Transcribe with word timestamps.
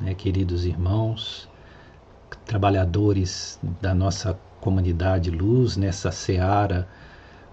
né, 0.00 0.14
queridos 0.14 0.64
irmãos, 0.64 1.48
trabalhadores 2.46 3.58
da 3.80 3.94
nossa 3.94 4.38
comunidade 4.60 5.30
luz, 5.30 5.76
nessa 5.76 6.10
seara 6.10 6.88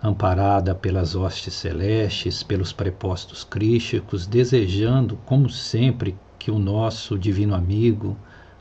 amparada 0.01 0.75
pelas 0.75 1.15
hostes 1.15 1.53
celestes, 1.53 2.43
pelos 2.43 2.71
prepostos 2.71 3.43
crísticos, 3.43 4.27
desejando, 4.27 5.17
como 5.25 5.49
sempre, 5.49 6.15
que 6.37 6.51
o 6.51 6.59
nosso 6.59 7.17
divino 7.17 7.55
amigo, 7.55 8.15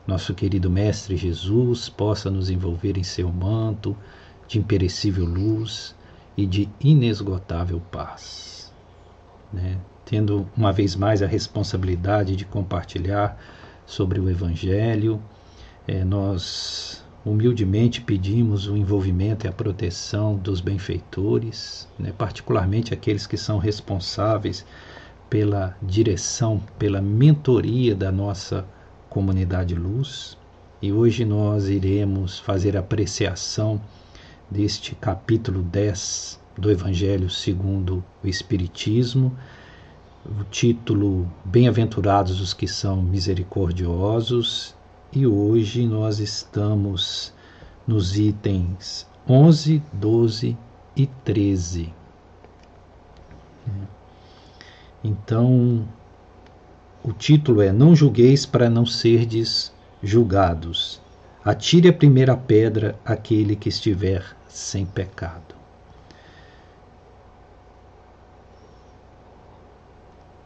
nosso 0.06 0.34
querido 0.34 0.70
Mestre 0.70 1.16
Jesus, 1.16 1.88
possa 1.88 2.30
nos 2.30 2.48
envolver 2.48 2.96
em 2.96 3.02
seu 3.02 3.30
manto 3.30 3.96
de 4.48 4.58
imperecível 4.58 5.24
luz 5.24 5.94
e 6.36 6.46
de 6.46 6.68
inesgotável 6.80 7.80
paz. 7.90 8.72
Né? 9.52 9.76
Tendo 10.04 10.48
uma 10.56 10.72
vez 10.72 10.96
mais 10.96 11.22
a 11.22 11.26
responsabilidade 11.26 12.36
de 12.36 12.44
compartilhar 12.44 13.38
sobre 13.86 14.20
o 14.20 14.28
Evangelho, 14.28 15.22
é, 15.86 16.04
nós 16.04 17.04
humildemente 17.24 18.00
pedimos 18.00 18.68
o 18.68 18.76
envolvimento 18.76 19.46
e 19.46 19.48
a 19.48 19.52
proteção 19.52 20.36
dos 20.36 20.60
benfeitores, 20.60 21.88
né, 21.98 22.12
particularmente 22.16 22.92
aqueles 22.92 23.26
que 23.26 23.36
são 23.36 23.58
responsáveis 23.58 24.64
pela 25.28 25.76
direção, 25.82 26.62
pela 26.78 27.00
mentoria 27.00 27.94
da 27.94 28.12
nossa 28.12 28.64
comunidade 29.08 29.74
luz. 29.74 30.36
E 30.80 30.92
hoje 30.92 31.24
nós 31.24 31.68
iremos 31.68 32.38
fazer 32.38 32.76
apreciação 32.76 33.80
deste 34.48 34.94
capítulo 34.94 35.62
10 35.62 36.38
do 36.56 36.70
Evangelho 36.70 37.28
segundo 37.28 38.04
o 38.22 38.28
Espiritismo. 38.28 39.36
O 40.28 40.42
título 40.42 41.30
Bem-aventurados 41.44 42.40
os 42.40 42.52
que 42.52 42.66
são 42.66 43.00
misericordiosos 43.00 44.74
e 45.12 45.24
hoje 45.24 45.86
nós 45.86 46.18
estamos 46.18 47.32
nos 47.86 48.18
itens 48.18 49.06
11, 49.28 49.80
12 49.92 50.58
e 50.96 51.06
13. 51.06 51.94
Então, 55.04 55.86
o 57.04 57.12
título 57.12 57.62
é 57.62 57.70
Não 57.70 57.94
julgueis 57.94 58.44
para 58.44 58.68
não 58.68 58.84
serdes 58.84 59.72
julgados. 60.02 61.00
Atire 61.44 61.88
a 61.88 61.92
primeira 61.92 62.36
pedra 62.36 62.98
aquele 63.04 63.54
que 63.54 63.68
estiver 63.68 64.24
sem 64.48 64.84
pecado. 64.84 65.45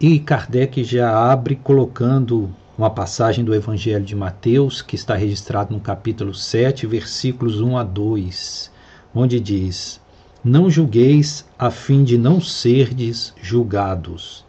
E 0.03 0.19
Kardec 0.19 0.83
já 0.83 1.31
abre 1.31 1.55
colocando 1.55 2.48
uma 2.79 2.89
passagem 2.89 3.45
do 3.45 3.55
Evangelho 3.55 4.03
de 4.03 4.17
Mateus, 4.17 4.81
que 4.81 4.97
está 4.97 5.15
registrado 5.15 5.75
no 5.75 5.81
capítulo 5.81 6.33
7, 6.33 6.87
versículos 6.87 7.61
1 7.61 7.77
a 7.77 7.84
2, 7.84 8.71
onde 9.15 9.39
diz: 9.39 10.01
Não 10.43 10.71
julgueis 10.71 11.45
a 11.59 11.71
fim 11.71 12.03
de 12.03 12.17
não 12.17 12.41
serdes 12.41 13.34
julgados, 13.43 14.43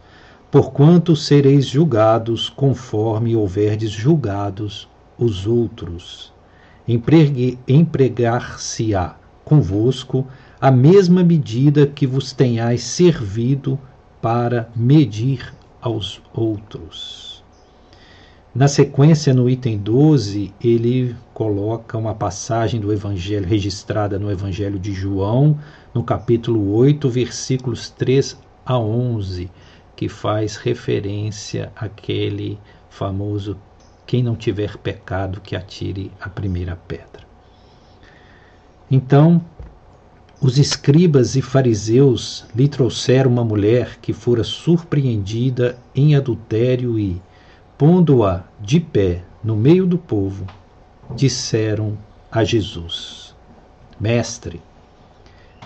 porquanto 0.49 1.17
sereis 1.17 1.65
julgados 1.65 2.47
conforme 2.47 3.35
houverdes 3.35 3.91
julgados 3.91 4.87
os 5.17 5.45
outros. 5.45 6.31
Empregar-se-á 7.67 9.17
convosco 9.43 10.25
a 10.61 10.71
mesma 10.71 11.25
medida 11.25 11.85
que 11.85 12.07
vos 12.07 12.31
tenhais 12.31 12.83
servido 12.83 13.77
para 14.21 14.69
medir 14.75 15.53
aos 15.81 16.21
outros. 16.33 17.43
Na 18.53 18.67
sequência, 18.67 19.33
no 19.33 19.49
item 19.49 19.77
12, 19.77 20.53
ele 20.61 21.15
coloca 21.33 21.97
uma 21.97 22.13
passagem 22.13 22.81
do 22.81 22.91
Evangelho 22.91 23.47
registrada 23.47 24.19
no 24.19 24.29
Evangelho 24.29 24.77
de 24.77 24.93
João, 24.93 25.57
no 25.93 26.03
capítulo 26.03 26.73
8, 26.73 27.09
versículos 27.09 27.89
3 27.89 28.37
a 28.65 28.77
11, 28.77 29.49
que 29.95 30.09
faz 30.09 30.57
referência 30.57 31.71
àquele 31.75 32.59
famoso: 32.89 33.57
quem 34.05 34.21
não 34.21 34.35
tiver 34.35 34.77
pecado, 34.77 35.39
que 35.39 35.55
atire 35.55 36.11
a 36.19 36.27
primeira 36.27 36.75
pedra. 36.75 37.21
Então, 38.91 39.41
os 40.41 40.57
escribas 40.57 41.35
e 41.35 41.41
fariseus 41.41 42.45
lhe 42.55 42.67
trouxeram 42.67 43.29
uma 43.29 43.45
mulher 43.45 43.99
que 44.01 44.11
fora 44.11 44.43
surpreendida 44.43 45.77
em 45.93 46.15
adultério 46.15 46.97
e, 46.97 47.21
pondo-a 47.77 48.43
de 48.59 48.79
pé 48.79 49.21
no 49.43 49.55
meio 49.55 49.85
do 49.85 49.99
povo, 49.99 50.47
disseram 51.15 51.95
a 52.31 52.43
Jesus: 52.43 53.35
Mestre, 53.99 54.59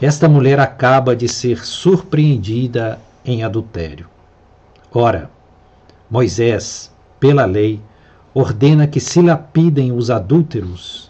esta 0.02 0.28
mulher 0.28 0.59
acaba 0.59 1.16
de 1.16 1.30
ser 1.30 1.66
surpreendida 1.66 3.00
em 3.24 3.46
adultério. 3.46 4.09
Ora, 4.94 5.31
Moisés, 6.12 6.91
pela 7.18 7.46
lei, 7.46 7.80
ordena 8.34 8.85
que 8.88 9.00
se 9.00 9.22
lapidem 9.22 9.94
os 9.94 10.09
adúlteros. 10.09 11.09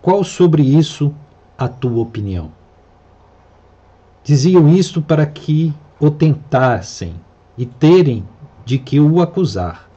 Qual 0.00 0.24
sobre 0.24 0.62
isso 0.62 1.14
a 1.58 1.68
tua 1.68 2.02
opinião? 2.02 2.52
Diziam 4.22 4.68
isto 4.68 5.00
para 5.00 5.24
que 5.24 5.72
o 6.00 6.10
tentassem 6.10 7.14
e 7.56 7.64
terem 7.64 8.24
de 8.64 8.78
que 8.78 8.98
o 8.98 9.20
acusar. 9.20 9.88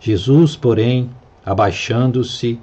Jesus, 0.00 0.56
porém, 0.56 1.10
abaixando-se, 1.44 2.60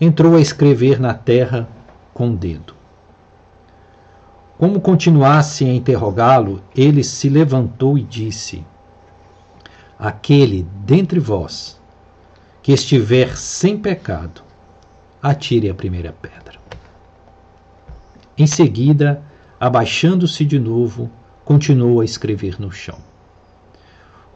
entrou 0.00 0.36
a 0.36 0.40
escrever 0.40 1.00
na 1.00 1.14
terra 1.14 1.68
com 2.12 2.30
o 2.30 2.36
dedo. 2.36 2.74
Como 4.58 4.80
continuasse 4.80 5.64
a 5.64 5.72
interrogá-lo, 5.72 6.62
ele 6.76 7.02
se 7.02 7.28
levantou 7.28 7.96
e 7.96 8.02
disse: 8.02 8.64
Aquele 9.98 10.66
dentre 10.84 11.18
vós 11.18 11.80
que 12.62 12.72
estiver 12.72 13.36
sem 13.36 13.76
pecado, 13.76 14.42
atire 15.20 15.68
a 15.68 15.74
primeira 15.74 16.12
pedra. 16.12 16.61
Em 18.42 18.46
seguida, 18.48 19.22
abaixando-se 19.60 20.44
de 20.44 20.58
novo, 20.58 21.08
continuou 21.44 22.00
a 22.00 22.04
escrever 22.04 22.60
no 22.60 22.72
chão. 22.72 22.98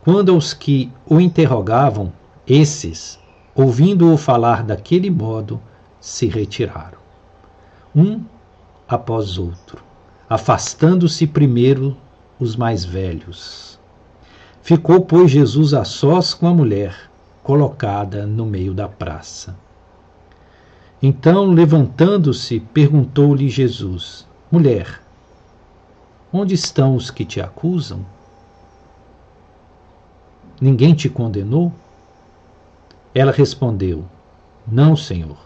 Quando 0.05 0.31
aos 0.31 0.55
que 0.55 0.93
o 1.05 1.21
interrogavam, 1.21 2.13
esses, 2.47 3.19
ouvindo-o 3.53 4.17
falar 4.17 4.63
daquele 4.63 5.11
modo, 5.11 5.61
se 6.01 6.29
retiraram, 6.29 7.01
um 7.93 8.21
após 8.87 9.39
outro, 9.39 9.83
afastando-se 10.31 11.27
primeiro 11.27 11.97
os 12.39 12.55
mais 12.55 12.85
velhos. 12.85 13.77
Ficou, 14.63 15.01
pois, 15.01 15.33
Jesus 15.33 15.75
a 15.75 15.83
sós 15.83 16.33
com 16.33 16.47
a 16.47 16.55
mulher, 16.55 17.11
colocada 17.43 18.25
no 18.25 18.47
meio 18.47 18.73
da 18.73 18.87
praça. 18.87 19.57
Então, 21.03 21.51
levantando-se, 21.51 22.61
perguntou-lhe 22.61 23.49
Jesus: 23.49 24.27
Mulher, 24.51 25.03
onde 26.33 26.55
estão 26.55 26.95
os 26.95 27.11
que 27.11 27.25
te 27.25 27.41
acusam? 27.41 28.05
Ninguém 30.61 30.95
te 30.95 31.09
condenou? 31.09 31.73
Ela 33.15 33.33
respondeu: 33.33 34.05
Não, 34.67 34.97
Senhor. 34.97 35.39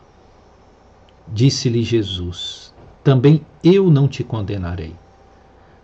Disse-lhe 1.27 1.83
Jesus: 1.83 2.72
Também 3.03 3.44
eu 3.62 3.91
não 3.91 4.06
te 4.06 4.22
condenarei. 4.22 4.94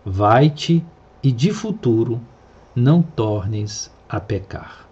Vai-te 0.05 0.85
e 1.23 1.33
de 1.33 1.53
futuro 1.53 2.21
não 2.75 3.03
tornes 3.03 3.91
a 4.09 4.21
pecar. 4.21 4.87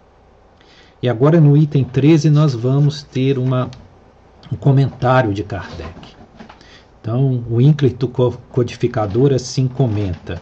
E 1.03 1.09
agora 1.09 1.41
no 1.41 1.57
item 1.57 1.85
13 1.85 2.31
nós 2.31 2.55
vamos 2.55 3.03
ter 3.03 3.39
uma, 3.39 3.71
um 4.55 4.57
comentário 4.57 5.35
de 5.35 5.43
Kardec. 5.43 6.15
Então, 7.01 7.45
o 7.51 7.61
ínclito 7.61 8.09
codificador 8.09 9.33
assim 9.33 9.67
comenta: 9.67 10.41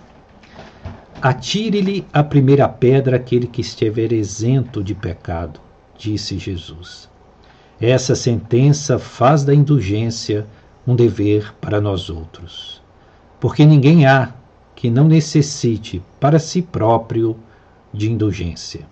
Atire-lhe 1.21 2.07
a 2.13 2.23
primeira 2.23 2.69
pedra 2.69 3.17
aquele 3.17 3.47
que 3.47 3.63
estiver 3.63 4.13
isento 4.13 4.85
de 4.85 4.95
pecado, 4.95 5.59
disse 5.99 6.39
Jesus. 6.39 7.09
Essa 7.81 8.15
sentença 8.15 8.99
faz 8.99 9.45
da 9.45 9.55
indulgência 9.55 10.47
um 10.87 10.95
dever 10.95 11.53
para 11.61 11.81
nós 11.81 12.11
outros, 12.11 12.83
porque 13.41 13.65
ninguém 13.65 14.07
há 14.07 14.33
que 14.77 14.91
não 14.91 15.09
necessite 15.09 16.03
para 16.21 16.39
si 16.39 16.61
próprio 16.61 17.37
de 17.93 18.11
indulgência. 18.11 18.83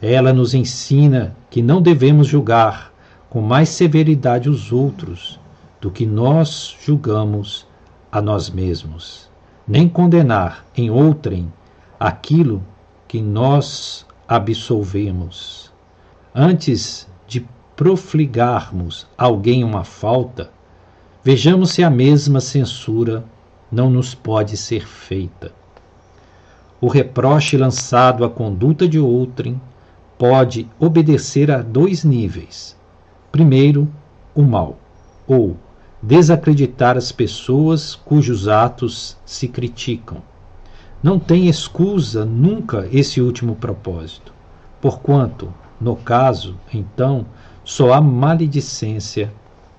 Ela 0.00 0.32
nos 0.32 0.52
ensina 0.52 1.34
que 1.48 1.62
não 1.62 1.80
devemos 1.80 2.26
julgar 2.26 2.91
com 3.32 3.40
mais 3.40 3.70
severidade 3.70 4.50
os 4.50 4.70
outros 4.72 5.40
do 5.80 5.90
que 5.90 6.04
nós 6.04 6.76
julgamos 6.84 7.66
a 8.12 8.20
nós 8.20 8.50
mesmos 8.50 9.26
nem 9.66 9.88
condenar 9.88 10.66
em 10.76 10.90
outrem 10.90 11.50
aquilo 11.98 12.62
que 13.08 13.22
nós 13.22 14.04
absolvemos, 14.28 15.72
antes 16.34 17.08
de 17.26 17.48
profligarmos 17.74 19.06
alguém 19.16 19.64
uma 19.64 19.82
falta, 19.82 20.50
vejamos 21.24 21.70
se 21.70 21.82
a 21.82 21.88
mesma 21.88 22.38
censura 22.38 23.24
não 23.70 23.88
nos 23.88 24.14
pode 24.14 24.58
ser 24.58 24.86
feita. 24.86 25.52
O 26.78 26.86
reproche 26.86 27.56
lançado 27.56 28.26
à 28.26 28.28
conduta 28.28 28.86
de 28.86 28.98
outrem 28.98 29.58
pode 30.18 30.68
obedecer 30.78 31.50
a 31.50 31.62
dois 31.62 32.04
níveis. 32.04 32.76
Primeiro, 33.32 33.88
o 34.34 34.42
mal, 34.42 34.78
ou 35.26 35.56
desacreditar 36.02 36.98
as 36.98 37.10
pessoas 37.10 37.94
cujos 37.94 38.46
atos 38.46 39.16
se 39.24 39.48
criticam. 39.48 40.18
Não 41.02 41.18
tem 41.18 41.48
escusa 41.48 42.26
nunca 42.26 42.86
esse 42.92 43.22
último 43.22 43.56
propósito, 43.56 44.34
porquanto, 44.82 45.50
no 45.80 45.96
caso, 45.96 46.56
então, 46.74 47.24
só 47.64 47.94
há 47.94 48.02
maledicência 48.02 49.32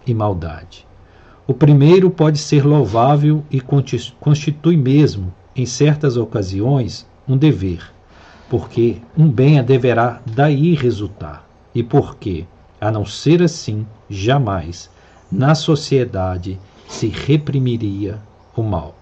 e 0.07 0.15
maldade. 0.15 0.87
O 1.45 1.53
primeiro 1.53 2.09
pode 2.09 2.39
ser 2.39 2.65
louvável 2.65 3.43
e 3.51 3.61
constitui 3.61 4.75
mesmo, 4.75 5.31
em 5.55 5.67
certas 5.67 6.17
ocasiões, 6.17 7.05
um 7.27 7.37
dever, 7.37 7.83
porque 8.49 8.97
um 9.15 9.29
bem 9.29 9.63
deverá 9.63 10.21
daí 10.25 10.73
resultar, 10.73 11.47
e 11.75 11.83
porque, 11.83 12.47
a 12.83 12.91
não 12.91 13.05
ser 13.05 13.41
assim, 13.41 13.87
jamais 14.09 14.89
na 15.31 15.55
sociedade 15.55 16.59
se 16.85 17.07
reprimiria 17.07 18.19
o 18.57 18.61
mal. 18.61 18.93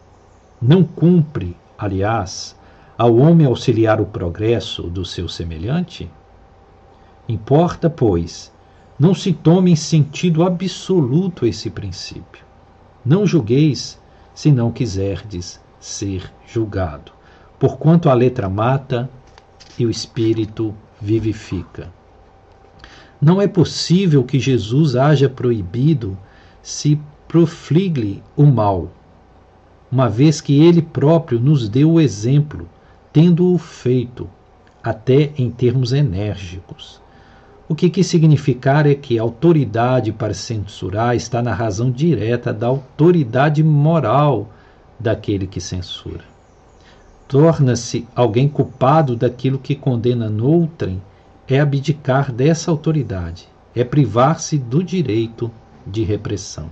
Não 0.61 0.83
cumpre, 0.83 1.57
aliás, 1.75 2.55
ao 2.95 3.15
homem 3.15 3.47
auxiliar 3.47 3.99
o 3.99 4.05
progresso 4.05 4.83
do 4.83 5.03
seu 5.03 5.27
semelhante? 5.27 6.07
Importa, 7.27 7.89
pois, 7.89 8.53
não 8.99 9.15
se 9.15 9.33
tome 9.33 9.71
em 9.71 9.75
sentido 9.75 10.43
absoluto 10.43 11.43
esse 11.43 11.71
princípio. 11.71 12.45
Não 13.03 13.25
julgueis 13.25 13.99
se 14.35 14.51
não 14.51 14.71
quiserdes 14.71 15.59
ser 15.79 16.31
julgado, 16.45 17.11
porquanto 17.57 18.09
a 18.09 18.13
letra 18.13 18.47
mata 18.47 19.09
e 19.79 19.87
o 19.87 19.89
espírito 19.89 20.71
vivifica. 21.01 21.91
Não 23.21 23.39
é 23.39 23.47
possível 23.47 24.23
que 24.23 24.39
Jesus 24.39 24.95
haja 24.95 25.29
proibido 25.29 26.17
se 26.63 26.99
profligue 27.27 28.23
o 28.35 28.45
mal, 28.45 28.89
uma 29.91 30.09
vez 30.09 30.41
que 30.41 30.59
ele 30.63 30.81
próprio 30.81 31.39
nos 31.39 31.69
deu 31.69 31.91
o 31.91 32.01
exemplo, 32.01 32.67
tendo-o 33.13 33.57
feito, 33.59 34.27
até 34.83 35.31
em 35.37 35.51
termos 35.51 35.93
enérgicos. 35.93 36.99
O 37.69 37.75
que 37.75 37.89
quis 37.91 38.07
significar 38.07 38.87
é 38.87 38.95
que 38.95 39.19
a 39.19 39.21
autoridade 39.21 40.11
para 40.11 40.33
censurar 40.33 41.15
está 41.15 41.43
na 41.43 41.53
razão 41.53 41.91
direta 41.91 42.51
da 42.51 42.67
autoridade 42.67 43.63
moral 43.63 44.49
daquele 44.99 45.45
que 45.45 45.61
censura. 45.61 46.23
Torna-se 47.27 48.07
alguém 48.15 48.49
culpado 48.49 49.15
daquilo 49.15 49.59
que 49.59 49.75
condena 49.75 50.27
noutrem 50.27 51.01
é 51.47 51.59
abdicar 51.59 52.31
dessa 52.31 52.71
autoridade, 52.71 53.47
é 53.75 53.83
privar-se 53.83 54.57
do 54.57 54.83
direito 54.83 55.51
de 55.85 56.03
repressão. 56.03 56.69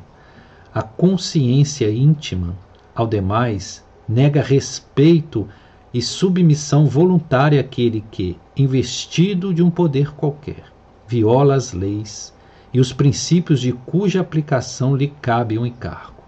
A 0.74 0.81
consciência 0.81 1.92
íntima, 1.92 2.56
ao 2.94 3.07
demais, 3.07 3.83
nega 4.07 4.42
respeito 4.42 5.48
e 5.94 6.01
submissão 6.01 6.86
voluntária 6.86 7.60
àquele 7.60 8.04
que, 8.12 8.38
investido 8.56 9.54
de 9.54 9.63
um 9.63 9.69
poder 9.69 10.13
qualquer, 10.13 10.63
viola 11.07 11.56
as 11.56 11.74
leis 11.74 12.33
e 12.74 12.80
os 12.80 12.94
princípios 12.94 13.62
de 13.62 13.71
cuja 13.71 14.21
aplicação 14.21 14.95
lhe 14.95 15.07
cabe 15.21 15.57
um 15.57 15.66
encargo. 15.66 16.21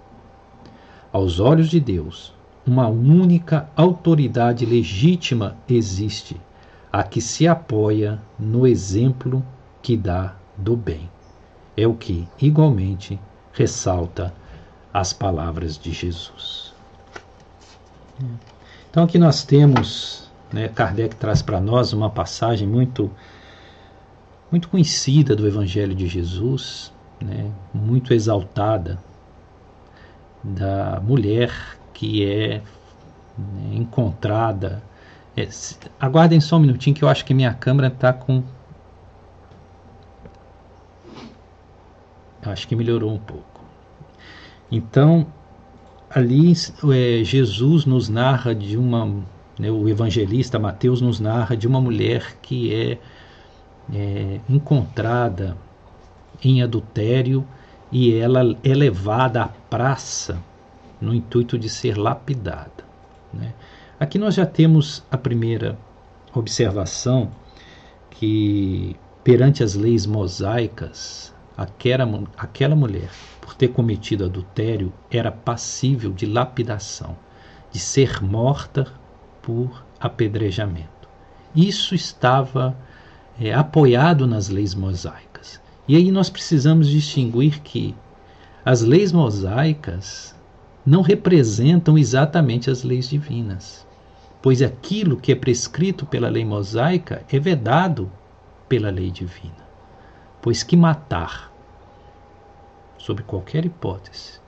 Aos 1.11 1.39
olhos 1.39 1.69
de 1.69 1.79
Deus, 1.79 2.33
uma 2.65 2.88
única 2.88 3.69
autoridade 3.75 4.65
legítima 4.65 5.57
existe 5.69 6.38
a 6.91 7.03
que 7.03 7.21
se 7.21 7.47
apoia 7.47 8.19
no 8.38 8.67
exemplo 8.67 9.45
que 9.81 9.95
dá 9.95 10.35
do 10.57 10.75
bem. 10.75 11.09
É 11.77 11.88
o 11.88 11.93
que, 11.93 12.27
igualmente, 12.39 13.19
ressalta 13.53 14.33
as 14.93 15.13
palavras 15.13 15.77
de 15.77 15.91
Jesus. 15.91 16.73
Então, 18.89 19.03
aqui 19.05 19.17
nós 19.17 19.43
temos, 19.43 20.29
né, 20.51 20.67
Kardec 20.67 21.15
traz 21.15 21.41
para 21.41 21.61
nós 21.61 21.93
uma 21.93 22.09
passagem 22.09 22.67
muito, 22.67 23.09
muito 24.51 24.67
conhecida 24.67 25.33
do 25.33 25.47
Evangelho 25.47 25.95
de 25.95 26.07
Jesus, 26.07 26.91
né, 27.21 27.49
muito 27.73 28.13
exaltada, 28.13 28.99
da 30.43 30.99
mulher 30.99 31.53
que 31.93 32.25
é 32.25 32.61
né, 33.38 33.75
encontrada 33.75 34.83
é, 35.36 35.48
aguardem 36.00 36.39
só 36.42 36.57
um 36.57 36.60
minutinho 36.60 36.95
que 36.95 37.04
eu 37.04 37.10
acho 37.10 37.24
que 37.24 37.33
minha 37.33 37.54
câmera 37.54 37.88
está 37.88 38.12
com. 38.12 38.44
Acho 42.44 42.68
que 42.68 42.75
melhorou 42.75 43.13
um 43.13 43.19
pouco. 43.19 43.62
Então, 44.72 45.28
ali 46.10 46.51
é, 46.51 47.24
Jesus 47.24 47.86
nos 47.86 48.10
narra 48.10 48.54
de 48.54 48.78
uma. 48.78 49.06
Né, 49.57 49.69
o 49.69 49.88
evangelista 49.88 50.57
Mateus 50.60 51.01
nos 51.01 51.19
narra 51.19 51.56
de 51.56 51.68
uma 51.68 51.80
mulher 51.80 52.38
que 52.42 52.74
é, 52.74 52.98
é 53.94 54.39
encontrada 54.50 55.56
em 56.44 56.62
adultério 56.62 57.45
e 57.92 58.13
ela 58.13 58.42
é 58.63 58.74
levada 58.74 59.44
à 59.44 59.48
praça 59.48 60.42
no 61.00 61.13
intuito 61.13 61.57
de 61.57 61.69
ser 61.69 61.98
lapidada. 61.98 62.84
Né? 63.34 63.54
Aqui 64.01 64.18
nós 64.18 64.33
já 64.33 64.48
temos 64.48 65.03
a 65.12 65.15
primeira 65.15 65.77
observação 66.33 67.30
que 68.09 68.95
perante 69.24 69.63
as 69.63 69.75
leis 69.75 70.07
mosaicas, 70.07 71.31
aquela, 71.56 72.24
aquela 72.36 72.75
mulher, 72.75 73.12
por 73.39 73.53
ter 73.53 73.68
cometido 73.68 74.25
adultério, 74.25 74.92
era 75.12 75.31
passível 75.31 76.12
de 76.12 76.25
lapidação, 76.25 77.15
de 77.71 77.77
ser 77.77 78.24
morta 78.24 78.92
por 79.39 79.86
apedrejamento. 80.00 81.07
Isso 81.56 81.94
estava 81.94 82.75
é, 83.39 83.53
apoiado 83.53 84.25
nas 84.25 84.50
leis 84.50 84.74
mosaicas. 84.74 85.62
E 85.88 85.95
aí 85.95 86.12
nós 86.12 86.27
precisamos 86.27 86.89
distinguir 86.89 87.62
que 87.62 87.93
as 88.65 88.81
leis 88.81 89.12
mosaicas 89.12 90.36
não 90.84 91.03
representam 91.03 92.00
exatamente 92.00 92.67
as 92.67 92.81
leis 92.81 93.08
divinas 93.08 93.90
pois 94.41 94.62
aquilo 94.62 95.17
que 95.17 95.31
é 95.31 95.36
prescrito 95.36 96.05
pela 96.05 96.29
lei 96.29 96.43
mosaica 96.43 97.24
é 97.31 97.39
vedado 97.39 98.12
pela 98.67 98.89
lei 98.89 99.12
divina. 99.12 99.62
Pois 100.41 100.63
que 100.63 100.75
matar, 100.75 101.51
sob 102.98 103.21
qualquer 103.24 103.65
hipótese, 103.65 104.39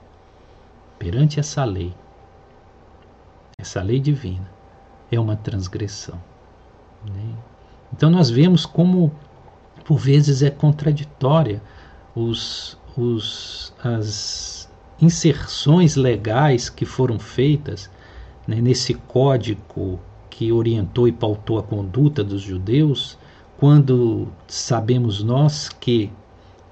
perante 0.98 1.38
essa 1.38 1.64
lei, 1.64 1.94
essa 3.58 3.80
lei 3.82 4.00
divina, 4.00 4.50
é 5.10 5.20
uma 5.20 5.36
transgressão. 5.36 6.20
Né? 7.04 7.36
Então 7.92 8.10
nós 8.10 8.28
vemos 8.30 8.66
como, 8.66 9.12
por 9.84 9.98
vezes, 9.98 10.42
é 10.42 10.50
contraditória 10.50 11.62
os, 12.14 12.76
os, 12.96 13.72
as 13.82 14.68
inserções 15.00 15.94
legais 15.94 16.68
que 16.68 16.84
foram 16.84 17.18
feitas 17.18 17.90
né, 18.46 18.60
nesse 18.60 18.94
código 18.94 19.98
que 20.28 20.52
orientou 20.52 21.06
e 21.06 21.12
pautou 21.12 21.58
a 21.58 21.62
conduta 21.62 22.24
dos 22.24 22.42
judeus, 22.42 23.16
quando 23.56 24.28
sabemos 24.46 25.22
nós 25.22 25.68
que 25.68 26.10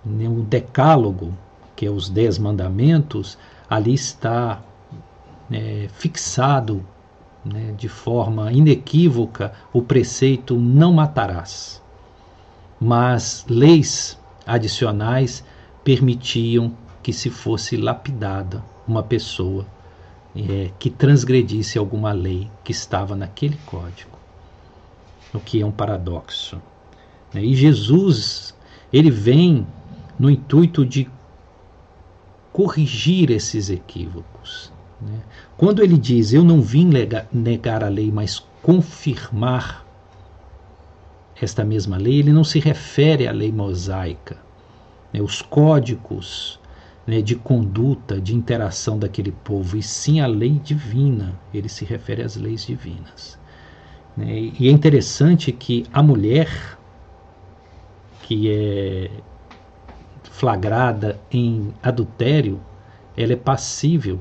né, 0.05 0.29
o 0.29 0.43
decálogo, 0.43 1.33
que 1.77 1.87
é 1.87 1.91
os 1.91 2.09
dez 2.09 2.39
mandamentos, 2.39 3.39
ali 3.71 3.95
está 3.95 4.61
né, 5.49 5.89
fixado 5.95 6.85
né, 7.45 7.75
de 7.77 7.89
forma 7.89 8.53
inequívoca 8.53 9.53
o 9.73 9.83
preceito 9.83 10.57
não 10.57 10.93
matarás. 10.93 11.83
Mas 12.81 13.45
leis 13.49 14.19
adicionais 14.47 15.45
permitiam 15.85 16.73
que 17.03 17.13
se 17.13 17.31
fosse 17.31 17.77
lapidada 17.77 18.63
uma 18.87 19.03
pessoa 19.03 19.67
é, 20.35 20.71
que 20.79 20.91
transgredisse 20.91 21.79
alguma 21.79 22.13
lei 22.13 22.51
que 22.65 22.73
estava 22.73 23.15
naquele 23.15 23.59
código, 23.67 24.19
o 25.33 25.41
que 25.41 25.61
é 25.61 25.67
um 25.67 25.71
paradoxo. 25.71 26.61
Né? 27.33 27.45
E 27.45 27.55
Jesus, 27.55 28.55
ele 28.93 29.11
vem 29.11 29.67
no 30.19 30.31
intuito 30.31 30.85
de 30.85 31.09
corrigir 32.53 33.31
esses 33.31 33.71
equívocos. 33.71 34.73
Né? 35.01 35.21
Quando 35.57 35.83
ele 35.83 35.99
diz, 35.99 36.33
eu 36.33 36.45
não 36.45 36.61
vim 36.61 36.89
negar 37.33 37.85
a 37.85 37.89
lei, 37.89 38.11
mas 38.11 38.45
confirmar 38.63 39.85
esta 41.41 41.65
mesma 41.65 41.97
lei, 41.97 42.21
ele 42.21 42.33
não 42.33 42.45
se 42.45 42.61
refere 42.61 43.27
à 43.27 43.33
lei 43.33 43.51
mosaica, 43.51 44.37
né, 45.13 45.21
os 45.21 45.43
códigos 45.43 46.61
né, 47.07 47.21
de 47.21 47.37
conduta, 47.37 48.21
de 48.21 48.35
interação 48.35 48.99
daquele 48.99 49.33
povo, 49.33 49.77
e 49.77 49.83
sim 49.83 50.21
à 50.21 50.27
lei 50.27 50.59
divina. 50.59 51.39
Ele 51.53 51.69
se 51.69 51.85
refere 51.85 52.23
às 52.23 52.37
leis 52.37 52.65
divinas. 52.65 53.39
Né, 54.17 54.53
e 54.59 54.69
é 54.69 54.71
interessante 54.71 55.53
que 55.53 55.87
a 55.93 56.03
mulher 56.03 56.79
que 58.23 58.51
é 58.51 59.11
flagrada 60.23 61.21
em 61.31 61.73
adultério, 61.83 62.61
ela 63.17 63.33
é 63.33 63.37
passível 63.37 64.19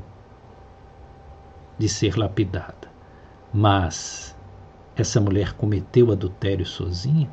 de 1.77 1.87
ser 1.87 2.17
lapidada. 2.17 2.91
Mas 3.53 4.35
essa 4.95 5.19
mulher 5.21 5.53
cometeu 5.53 6.11
adultério 6.11 6.65
sozinha? 6.65 7.29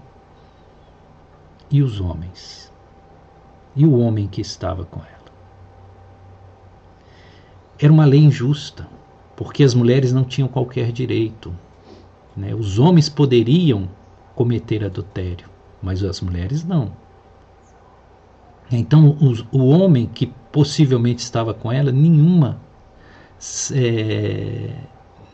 E 1.71 1.83
os 1.83 2.00
homens? 2.00 2.73
E 3.76 3.85
o 3.85 3.99
homem 3.99 4.26
que 4.26 4.40
estava 4.40 4.85
com 4.85 5.00
ela? 5.00 5.17
Era 7.78 7.92
uma 7.92 8.04
lei 8.04 8.20
injusta, 8.20 8.88
porque 9.37 9.62
as 9.62 9.75
mulheres 9.75 10.12
não 10.12 10.25
tinham 10.25 10.49
qualquer 10.49 10.90
direito. 10.92 11.54
Né? 12.37 12.54
Os 12.54 12.78
homens 12.78 13.08
poderiam 13.08 13.88
cometer 14.35 14.85
adultério, 14.85 15.49
mas 15.82 16.02
as 16.02 16.20
mulheres 16.20 16.64
não. 16.64 16.92
Então, 18.70 19.16
o, 19.20 19.58
o 19.58 19.68
homem 19.68 20.06
que 20.06 20.26
possivelmente 20.52 21.23
estava 21.23 21.54
com 21.54 21.73
ela, 21.73 21.90
nenhuma 21.90 22.61
é, 23.73 24.70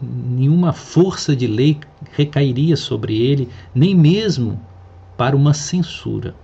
nenhuma 0.01 0.73
força 0.73 1.35
de 1.35 1.47
lei 1.47 1.81
recairia 2.13 2.77
sobre 2.77 3.17
ele, 3.17 3.49
nem 3.75 3.95
mesmo 3.95 4.61
para 5.17 5.35
uma 5.35 5.55
censura. 5.55 6.35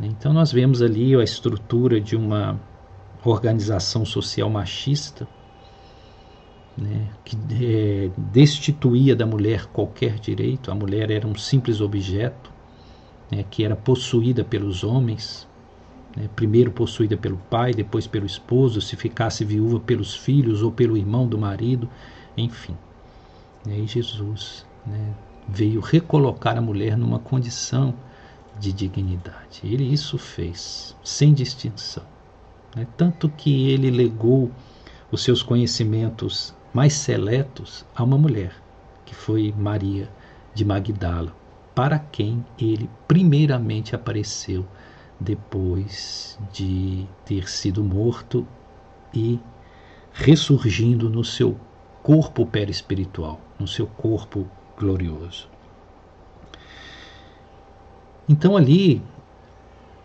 Então 0.00 0.32
nós 0.32 0.52
vemos 0.52 0.80
ali 0.80 1.14
a 1.14 1.22
estrutura 1.22 2.00
de 2.00 2.16
uma 2.16 2.58
organização 3.30 4.04
social 4.04 4.48
machista, 4.50 5.28
né, 6.76 7.08
que 7.24 7.36
é, 7.60 8.10
destituía 8.16 9.16
da 9.16 9.26
mulher 9.26 9.66
qualquer 9.66 10.18
direito, 10.18 10.70
a 10.70 10.74
mulher 10.74 11.10
era 11.10 11.26
um 11.26 11.34
simples 11.34 11.80
objeto, 11.80 12.52
né, 13.30 13.44
que 13.50 13.64
era 13.64 13.74
possuída 13.74 14.44
pelos 14.44 14.84
homens, 14.84 15.48
né, 16.16 16.28
primeiro 16.36 16.70
possuída 16.70 17.16
pelo 17.16 17.36
pai, 17.50 17.72
depois 17.72 18.06
pelo 18.06 18.26
esposo, 18.26 18.80
se 18.80 18.96
ficasse 18.96 19.44
viúva 19.44 19.80
pelos 19.80 20.14
filhos 20.14 20.62
ou 20.62 20.70
pelo 20.70 20.96
irmão 20.96 21.26
do 21.26 21.36
marido, 21.36 21.88
enfim. 22.36 22.76
E 23.66 23.72
aí 23.72 23.86
Jesus 23.86 24.64
né, 24.86 25.14
veio 25.48 25.80
recolocar 25.80 26.56
a 26.56 26.62
mulher 26.62 26.96
numa 26.96 27.18
condição 27.18 27.94
de 28.58 28.72
dignidade. 28.72 29.60
Ele 29.64 29.84
isso 29.84 30.16
fez, 30.18 30.96
sem 31.02 31.34
distinção. 31.34 32.04
Né? 32.78 32.86
Tanto 32.96 33.28
que 33.28 33.70
ele 33.70 33.90
legou 33.90 34.50
os 35.10 35.22
seus 35.22 35.42
conhecimentos 35.42 36.54
mais 36.72 36.92
seletos 36.92 37.84
a 37.94 38.04
uma 38.04 38.16
mulher, 38.16 38.54
que 39.04 39.14
foi 39.14 39.52
Maria 39.56 40.08
de 40.54 40.64
Magdala, 40.64 41.34
para 41.74 41.98
quem 41.98 42.44
ele 42.58 42.88
primeiramente 43.08 43.96
apareceu 43.96 44.64
depois 45.18 46.38
de 46.52 47.04
ter 47.24 47.48
sido 47.48 47.82
morto 47.82 48.46
e 49.12 49.40
ressurgindo 50.12 51.10
no 51.10 51.24
seu 51.24 51.58
corpo 52.02 52.46
perispiritual, 52.46 53.40
no 53.58 53.66
seu 53.66 53.86
corpo 53.86 54.46
glorioso. 54.76 55.48
Então 58.28 58.56
ali 58.56 59.02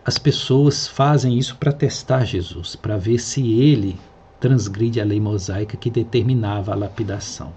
as 0.04 0.18
pessoas 0.18 0.86
fazem 0.86 1.38
isso 1.38 1.56
para 1.56 1.72
testar 1.72 2.24
Jesus, 2.24 2.76
para 2.76 2.98
ver 2.98 3.18
se 3.18 3.52
ele 3.52 3.98
transgride 4.38 5.00
a 5.00 5.04
lei 5.04 5.18
mosaica 5.18 5.76
que 5.76 5.88
determinava 5.88 6.72
a 6.72 6.76
lapidação. 6.76 7.52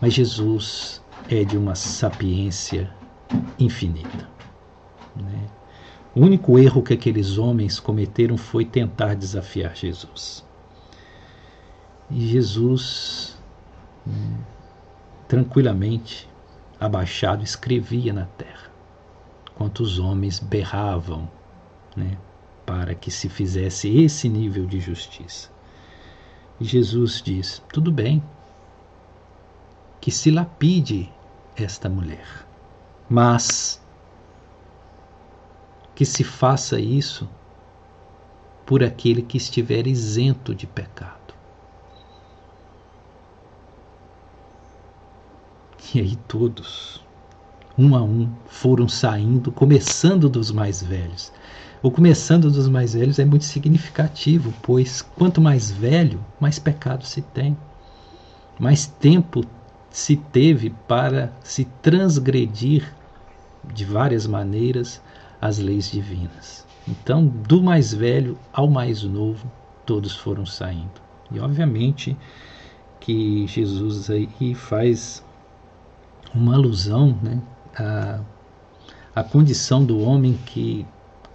Mas 0.00 0.14
Jesus 0.14 1.02
é 1.28 1.42
de 1.42 1.56
uma 1.56 1.74
sapiência 1.74 2.88
infinita. 3.58 4.28
Né? 5.16 5.48
O 6.14 6.20
único 6.20 6.56
erro 6.58 6.82
que 6.82 6.94
aqueles 6.94 7.38
homens 7.38 7.80
cometeram 7.80 8.36
foi 8.36 8.64
tentar 8.64 9.14
desafiar 9.14 9.74
Jesus. 9.74 10.44
E 12.08 12.28
Jesus, 12.28 13.36
né, 14.06 14.38
tranquilamente, 15.26 16.28
abaixado, 16.78 17.42
escrevia 17.42 18.12
na 18.12 18.26
terra, 18.26 18.70
enquanto 19.54 19.80
os 19.80 19.98
homens 19.98 20.40
berravam 20.40 21.30
né, 21.96 22.18
para 22.66 22.94
que 22.94 23.10
se 23.10 23.28
fizesse 23.28 23.88
esse 23.88 24.28
nível 24.28 24.66
de 24.66 24.80
justiça. 24.80 25.50
E 26.60 26.64
Jesus 26.64 27.22
diz: 27.22 27.62
tudo 27.72 27.92
bem, 27.92 28.22
que 30.00 30.10
se 30.10 30.30
lapide 30.30 31.12
esta 31.56 31.88
mulher, 31.88 32.46
mas 33.08 33.80
que 35.94 36.04
se 36.04 36.24
faça 36.24 36.80
isso 36.80 37.28
por 38.66 38.82
aquele 38.82 39.22
que 39.22 39.36
estiver 39.36 39.86
isento 39.86 40.54
de 40.54 40.66
pecado. 40.66 41.34
E 45.94 46.00
aí 46.00 46.16
todos, 46.16 47.03
um 47.76 47.94
a 47.94 48.02
um, 48.02 48.28
foram 48.46 48.88
saindo, 48.88 49.50
começando 49.50 50.28
dos 50.28 50.50
mais 50.50 50.82
velhos. 50.82 51.32
O 51.82 51.90
começando 51.90 52.50
dos 52.50 52.68
mais 52.68 52.94
velhos 52.94 53.18
é 53.18 53.24
muito 53.24 53.44
significativo, 53.44 54.54
pois 54.62 55.02
quanto 55.02 55.40
mais 55.40 55.70
velho, 55.70 56.24
mais 56.40 56.58
pecado 56.58 57.04
se 57.04 57.20
tem, 57.20 57.56
mais 58.58 58.86
tempo 58.86 59.44
se 59.90 60.16
teve 60.16 60.70
para 60.88 61.32
se 61.42 61.64
transgredir 61.82 62.90
de 63.72 63.84
várias 63.84 64.26
maneiras 64.26 65.00
as 65.40 65.58
leis 65.58 65.90
divinas. 65.90 66.64
Então, 66.88 67.26
do 67.26 67.62
mais 67.62 67.92
velho 67.92 68.38
ao 68.52 68.68
mais 68.68 69.02
novo, 69.02 69.50
todos 69.84 70.16
foram 70.16 70.46
saindo. 70.46 71.02
E 71.30 71.38
obviamente 71.38 72.16
que 73.00 73.46
Jesus 73.46 74.08
aí 74.08 74.54
faz 74.54 75.22
uma 76.34 76.54
alusão 76.54 77.18
né, 77.22 77.40
à, 77.78 78.20
à 79.14 79.24
condição 79.24 79.84
do 79.84 80.00
homem 80.00 80.38
que, 80.46 80.86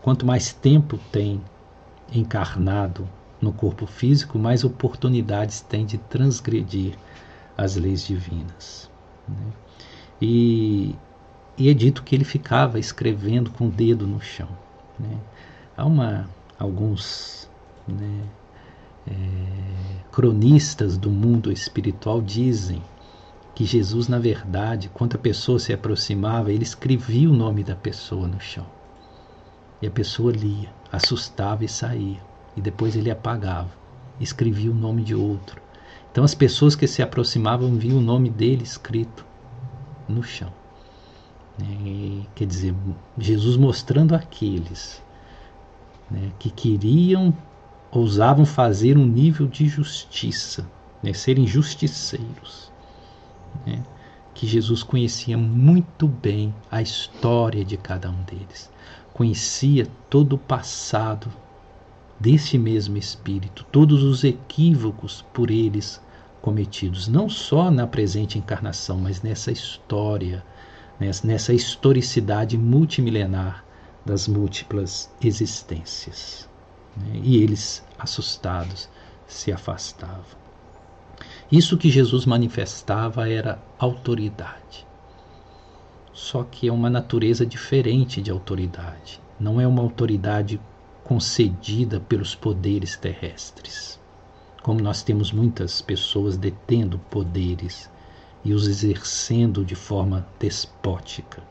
quanto 0.02 0.26
mais 0.26 0.54
tempo 0.54 0.98
tem 1.12 1.42
encarnado 2.14 3.08
no 3.42 3.54
corpo 3.54 3.86
físico, 3.86 4.38
mais 4.38 4.64
oportunidades 4.64 5.62
tem 5.62 5.86
de 5.86 5.98
transgredir 5.98 6.98
as 7.58 7.76
leis 7.76 8.06
divinas. 8.06 8.90
Né? 9.28 9.54
E 10.22 10.96
e 11.60 11.68
é 11.68 11.74
dito 11.74 12.04
que 12.04 12.16
ele 12.16 12.24
ficava 12.24 12.80
escrevendo 12.80 13.52
com 13.52 13.68
o 13.68 13.70
dedo 13.70 14.08
no 14.08 14.22
chão. 14.22 14.48
Né? 14.98 15.18
Há 15.76 15.86
uma, 15.86 16.30
alguns 16.58 17.50
né, 17.86 18.22
é, 19.06 19.14
cronistas 20.10 20.98
do 20.98 21.12
mundo 21.12 21.52
espiritual 21.52 22.22
dizem 22.22 22.82
que 23.60 23.66
Jesus, 23.66 24.08
na 24.08 24.18
verdade, 24.18 24.90
quando 24.94 25.16
a 25.16 25.20
pessoa 25.20 25.60
se 25.60 25.74
aproximava, 25.74 26.50
ele 26.50 26.64
escrevia 26.64 27.30
o 27.30 27.34
nome 27.34 27.62
da 27.62 27.76
pessoa 27.76 28.26
no 28.26 28.40
chão. 28.40 28.66
E 29.82 29.88
a 29.88 29.92
pessoa 29.92 30.32
lia, 30.32 30.70
assustava 30.90 31.66
e 31.66 31.68
saía. 31.68 32.22
E 32.56 32.62
depois 32.62 32.96
ele 32.96 33.12
apagava, 33.12 33.70
escrevia 34.18 34.72
o 34.72 34.74
nome 34.74 35.04
de 35.04 35.14
outro. 35.14 35.62
Então 36.10 36.24
as 36.24 36.34
pessoas 36.34 36.74
que 36.74 36.88
se 36.88 37.02
aproximavam 37.02 37.76
viam 37.76 37.98
o 37.98 38.02
nome 38.02 38.30
dele 38.30 38.64
escrito 38.64 39.26
no 40.08 40.24
chão. 40.24 40.54
Né? 41.58 42.26
Quer 42.36 42.46
dizer, 42.46 42.74
Jesus 43.18 43.58
mostrando 43.58 44.16
àqueles 44.16 45.04
né, 46.10 46.32
que 46.40 46.50
queriam, 46.50 47.38
ousavam 47.92 48.46
fazer 48.46 48.98
um 48.98 49.06
nível 49.06 49.48
de 49.48 49.68
justiça, 49.68 50.66
né, 51.04 51.12
serem 51.12 51.46
justiceiros. 51.46 52.69
Né, 53.66 53.84
que 54.34 54.48
Jesus 54.48 54.84
conhecia 54.84 55.38
muito 55.38 56.08
bem 56.08 56.54
a 56.72 56.82
história 56.82 57.66
de 57.66 57.76
cada 57.76 58.10
um 58.10 58.24
deles, 58.24 58.72
conhecia 59.14 59.88
todo 60.10 60.34
o 60.34 60.38
passado 60.38 61.32
desse 62.20 62.58
mesmo 62.58 62.98
Espírito, 62.98 63.66
todos 63.72 64.04
os 64.04 64.24
equívocos 64.24 65.26
por 65.34 65.52
eles 65.52 66.02
cometidos, 66.42 67.08
não 67.08 67.28
só 67.30 67.70
na 67.70 67.86
presente 67.86 68.38
encarnação, 68.38 68.98
mas 68.98 69.22
nessa 69.22 69.52
história 69.52 70.44
nessa 71.24 71.54
historicidade 71.54 72.58
multimilenar 72.58 73.64
das 74.06 74.28
múltiplas 74.28 75.10
existências. 75.22 76.50
Né? 76.98 77.22
E 77.24 77.42
eles, 77.42 77.84
assustados, 77.98 78.90
se 79.26 79.52
afastavam. 79.52 80.39
Isso 81.52 81.78
que 81.78 81.90
Jesus 81.90 82.26
manifestava 82.26 83.28
era 83.28 83.60
autoridade. 83.80 84.86
só 86.14 86.44
que 86.44 86.68
é 86.68 86.72
uma 86.72 86.90
natureza 86.90 87.46
diferente 87.46 88.22
de 88.22 88.30
autoridade. 88.30 89.22
Não 89.40 89.60
é 89.60 89.66
uma 89.66 89.82
autoridade 89.82 90.60
concedida 91.04 92.00
pelos 92.00 92.36
poderes 92.36 92.98
terrestres. 92.98 94.00
Como 94.62 94.82
nós 94.82 95.02
temos 95.02 95.32
muitas 95.32 95.82
pessoas 95.82 96.38
detendo 96.38 97.00
poderes 97.10 97.90
e 98.44 98.54
os 98.54 98.68
exercendo 98.68 99.64
de 99.64 99.76
forma 99.76 100.28
despótica. 100.38 101.42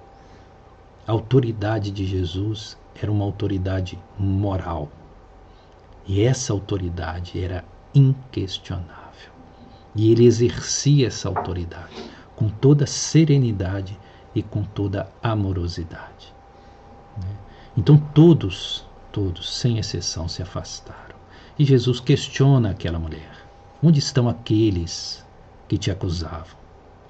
A 1.07 1.12
autoridade 1.12 1.90
de 1.90 2.05
Jesus 2.05 2.76
era 2.95 3.11
uma 3.11 3.25
autoridade 3.25 3.99
moral. 4.19 4.88
E 6.07 6.23
essa 6.23 6.52
autoridade 6.52 7.43
era 7.43 7.64
inquestionável. 7.95 9.08
E 9.99 10.12
ele 10.12 10.26
exercia 10.26 11.09
essa 11.09 11.28
autoridade 11.28 12.05
com 12.37 12.49
toda 12.49 12.87
serenidade 12.87 13.99
e 14.33 14.45
com 14.45 14.62
toda 14.62 15.11
amorosidade. 15.21 16.33
Né? 17.21 17.37
Então 17.76 17.99
todos, 18.14 18.87
todos, 19.11 19.59
sem 19.59 19.76
exceção, 19.76 20.28
se 20.28 20.40
afastaram. 20.40 21.17
E 21.59 21.64
Jesus 21.64 21.99
questiona 21.99 22.71
aquela 22.71 22.97
mulher: 22.97 23.45
Onde 23.83 23.99
estão 23.99 24.28
aqueles 24.28 25.26
que 25.67 25.76
te 25.76 25.90
acusavam? 25.90 26.57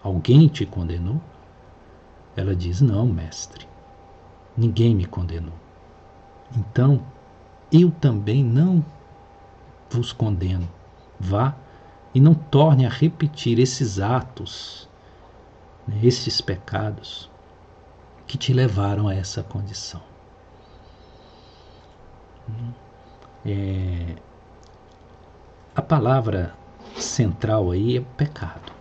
Alguém 0.02 0.49
te 0.49 0.64
condenou? 0.64 1.21
Ela 2.35 2.57
diz: 2.57 2.80
Não, 2.80 3.04
mestre, 3.04 3.68
ninguém 4.57 4.95
me 4.95 5.04
condenou. 5.04 5.52
Então, 6.57 7.02
eu 7.71 7.90
também 7.90 8.42
não 8.42 8.83
vos 9.90 10.11
condeno. 10.11 10.66
Vá 11.21 11.54
e 12.15 12.21
não 12.21 12.35
torne 12.35 12.87
a 12.87 12.88
repetir 12.88 13.59
esses 13.59 14.00
atos, 14.00 14.88
né, 15.87 15.99
esses 16.03 16.41
pecados 16.41 17.31
que 18.27 18.37
te 18.37 18.53
levaram 18.53 19.09
a 19.09 19.15
essa 19.15 19.43
condição. 19.43 20.03
É, 23.45 24.17
a 25.75 25.83
palavra 25.83 26.55
central 26.97 27.71
aí 27.71 27.99
é 27.99 28.00
pecado, 28.00 28.73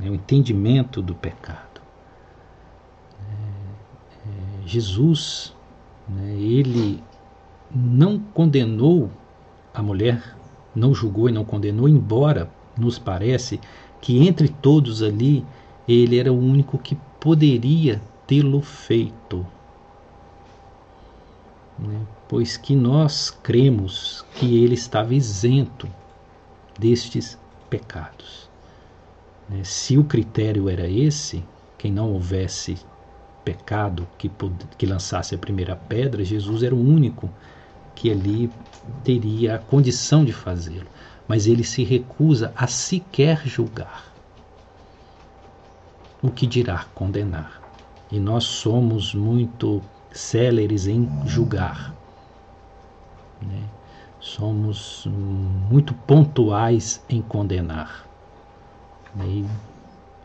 é 0.00 0.08
o 0.08 0.14
entendimento 0.14 1.02
do 1.02 1.14
pecado. 1.14 1.80
É, 3.20 4.28
é, 4.28 4.66
Jesus, 4.66 5.54
né, 6.08 6.32
ele 6.34 7.02
não 7.74 8.18
condenou 8.18 9.10
a 9.74 9.82
mulher, 9.82 10.35
não 10.76 10.94
julgou 10.94 11.28
e 11.28 11.32
não 11.32 11.44
condenou, 11.44 11.88
embora 11.88 12.50
nos 12.78 12.98
parece 12.98 13.58
que 14.00 14.28
entre 14.28 14.48
todos 14.48 15.02
ali 15.02 15.44
ele 15.88 16.18
era 16.18 16.32
o 16.32 16.38
único 16.38 16.78
que 16.78 16.96
poderia 17.18 18.00
tê-lo 18.26 18.60
feito. 18.60 19.46
Né? 21.78 22.00
Pois 22.28 22.56
que 22.56 22.76
nós 22.76 23.30
cremos 23.30 24.24
que 24.34 24.62
ele 24.62 24.74
estava 24.74 25.14
isento 25.14 25.88
destes 26.78 27.38
pecados. 27.70 28.48
Né? 29.48 29.62
Se 29.64 29.96
o 29.96 30.04
critério 30.04 30.68
era 30.68 30.88
esse, 30.88 31.42
quem 31.78 31.90
não 31.92 32.12
houvesse 32.12 32.76
pecado 33.44 34.06
que, 34.18 34.30
que 34.76 34.86
lançasse 34.86 35.34
a 35.34 35.38
primeira 35.38 35.76
pedra, 35.76 36.24
Jesus 36.24 36.62
era 36.62 36.74
o 36.74 36.80
único 36.80 37.30
que 37.96 38.12
ali 38.12 38.52
teria 39.02 39.56
a 39.56 39.58
condição 39.58 40.24
de 40.24 40.32
fazê-lo. 40.32 40.86
Mas 41.26 41.48
ele 41.48 41.64
se 41.64 41.82
recusa 41.82 42.52
a 42.54 42.68
sequer 42.68 43.44
julgar. 43.44 44.12
O 46.22 46.30
que 46.30 46.46
dirá 46.46 46.84
condenar? 46.94 47.60
E 48.12 48.20
nós 48.20 48.44
somos 48.44 49.12
muito 49.12 49.82
céleres 50.12 50.86
em 50.86 51.08
julgar. 51.26 51.92
Né? 53.42 53.62
Somos 54.20 55.06
muito 55.06 55.92
pontuais 55.92 57.02
em 57.08 57.20
condenar. 57.20 58.06
Né? 59.14 59.26
E, 59.26 59.46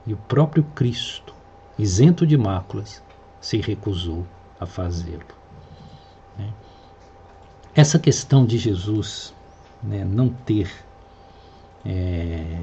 e 0.07 0.13
o 0.13 0.17
próprio 0.17 0.63
Cristo, 0.75 1.34
isento 1.79 2.27
de 2.27 2.38
máculas, 2.38 3.01
se 3.39 3.57
recusou 3.57 4.25
a 4.60 4.67
fazê-lo. 4.67 5.40
Essa 7.73 7.97
questão 7.97 8.45
de 8.45 8.57
Jesus 8.57 9.34
né, 9.81 10.03
não 10.03 10.27
ter, 10.27 10.69
é, 11.86 12.60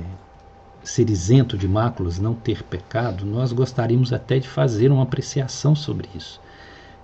ser 0.82 1.08
isento 1.08 1.56
de 1.56 1.66
máculas, 1.66 2.18
não 2.18 2.34
ter 2.34 2.62
pecado, 2.62 3.24
nós 3.24 3.50
gostaríamos 3.50 4.12
até 4.12 4.38
de 4.38 4.46
fazer 4.46 4.92
uma 4.92 5.04
apreciação 5.04 5.74
sobre 5.74 6.10
isso. 6.14 6.38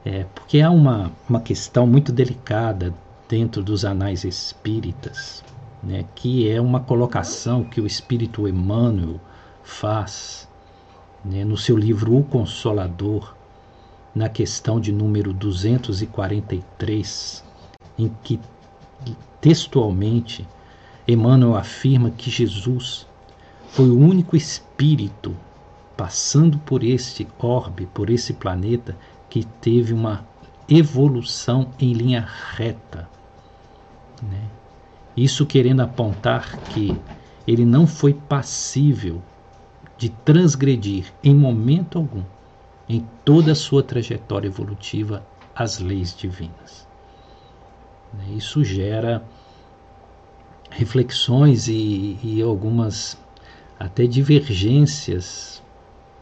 É, 0.05 0.27
porque 0.35 0.61
há 0.61 0.71
uma, 0.71 1.13
uma 1.27 1.41
questão 1.41 1.87
muito 1.87 2.13
delicada 2.13 2.93
dentro 3.27 3.63
dos 3.63 3.87
anais 3.87 4.23
espíritas, 4.23 5.43
né, 5.83 6.05
que 6.15 6.47
é 6.47 6.61
uma 6.61 6.81
colocação 6.81 7.65
que 7.65 7.81
o 7.81 7.87
espírito 7.87 8.47
Emmanuel 8.47 9.19
faz 9.63 10.47
né, 11.25 11.43
no 11.43 11.57
seu 11.57 11.75
livro 11.75 12.19
O 12.19 12.23
Consolador, 12.23 13.35
na 14.15 14.29
questão 14.29 14.79
de 14.79 14.93
número 14.93 15.33
243, 15.33 17.54
em 17.99 18.11
que 18.23 18.41
textualmente 19.41 20.47
Emmanuel 21.07 21.57
afirma 21.57 22.11
que 22.11 22.31
Jesus 22.31 23.07
foi 23.69 23.91
o 23.91 23.99
único 23.99 24.37
espírito 24.37 25.37
passando 25.97 26.59
por 26.59 26.83
este 26.83 27.27
orbe, 27.39 27.87
por 27.87 28.11
esse 28.11 28.33
planeta, 28.33 28.97
que 29.29 29.45
teve 29.45 29.93
uma 29.93 30.27
evolução 30.69 31.69
em 31.79 31.93
linha 31.93 32.27
reta. 32.57 33.09
Né? 34.23 34.43
Isso 35.17 35.47
querendo 35.47 35.81
apontar 35.81 36.59
que 36.71 36.97
ele 37.47 37.65
não 37.65 37.87
foi 37.87 38.15
passível 38.15 39.23
de 39.97 40.09
transgredir 40.09 41.13
em 41.23 41.35
momento 41.35 41.99
algum 41.99 42.23
em 42.89 43.07
toda 43.25 43.53
a 43.53 43.55
sua 43.55 43.83
trajetória 43.83 44.49
evolutiva 44.49 45.25
as 45.55 45.79
leis 45.79 46.15
divinas. 46.17 46.87
Né, 48.19 48.35
isso 48.37 48.65
gera 48.65 49.23
reflexões 50.71 51.69
e, 51.69 52.19
e 52.23 52.43
algumas 52.43 53.17
até 53.79 54.07
divergências 54.07 55.63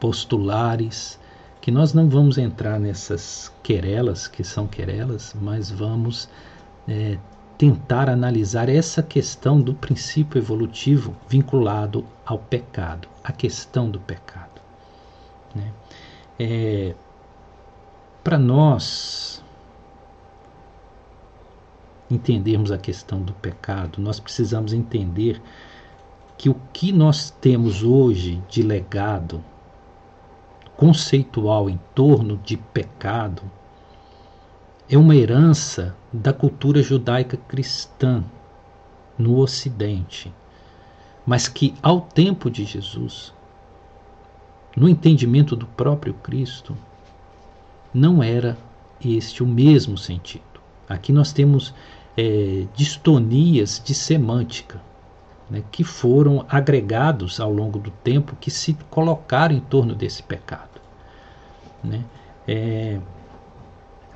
postulares 0.01 1.19
que 1.61 1.71
nós 1.71 1.95
não 1.95 2.09
vamos 2.09 2.39
entrar 2.39 2.81
nessas 2.81 3.53
querelas, 3.63 4.27
que 4.27 4.43
são 4.43 4.67
querelas, 4.67 5.35
mas 5.41 5.71
vamos 5.71 6.29
é, 6.89 7.19
tentar 7.57 8.11
analisar 8.11 8.69
essa 8.69 9.01
questão 9.01 9.61
do 9.61 9.73
princípio 9.73 10.39
evolutivo 10.39 11.15
vinculado 11.29 12.05
ao 12.27 12.37
pecado, 12.37 13.09
a 13.23 13.31
questão 13.31 13.89
do 13.89 14.01
pecado. 14.01 14.61
Né? 15.55 15.73
É, 16.39 16.95
Para 18.25 18.39
nós 18.39 19.43
entendermos 22.15 22.71
a 22.71 22.79
questão 22.79 23.21
do 23.23 23.33
pecado, 23.33 24.01
nós 24.01 24.21
precisamos 24.21 24.73
entender 24.73 25.41
que 26.37 26.49
o 26.49 26.57
que 26.73 26.93
nós 26.93 27.31
temos 27.31 27.83
hoje 27.83 28.43
de 28.49 28.63
legado 28.63 29.43
conceitual 30.77 31.71
em 31.71 31.79
torno 31.95 32.37
de 32.39 32.57
pecado 32.57 33.43
é 34.89 34.99
uma 34.99 35.15
herança 35.15 35.97
da 36.13 36.33
cultura 36.33 36.83
judaica 36.83 37.37
cristã 37.37 38.25
no 39.17 39.39
Ocidente, 39.39 40.33
mas 41.25 41.47
que 41.49 41.75
ao 41.83 42.01
tempo 42.01 42.51
de 42.51 42.65
Jesus 42.65 43.33
no 44.77 44.89
entendimento 44.89 45.55
do 45.55 45.67
próprio 45.67 46.15
Cristo, 46.15 46.77
não 47.93 48.23
era 48.23 48.57
este 49.05 49.43
o 49.43 49.47
mesmo 49.47 49.99
sentido. 49.99 50.43
Aqui 50.89 51.13
nós 51.13 51.33
temos 51.33 51.75
é, 52.17 52.67
distonias 52.75 53.81
de 53.85 53.95
semântica 53.95 54.81
né, 55.53 55.63
que 55.71 55.85
foram 55.85 56.47
agregados 56.49 57.39
ao 57.39 57.53
longo 57.53 57.79
do 57.79 57.91
tempo 57.91 58.35
que 58.41 58.51
se 58.51 58.75
colocaram 58.89 59.55
em 59.55 59.61
torno 59.61 59.95
desse 59.95 60.23
pecado. 60.23 60.81
Né? 61.85 62.05
É, 62.49 62.99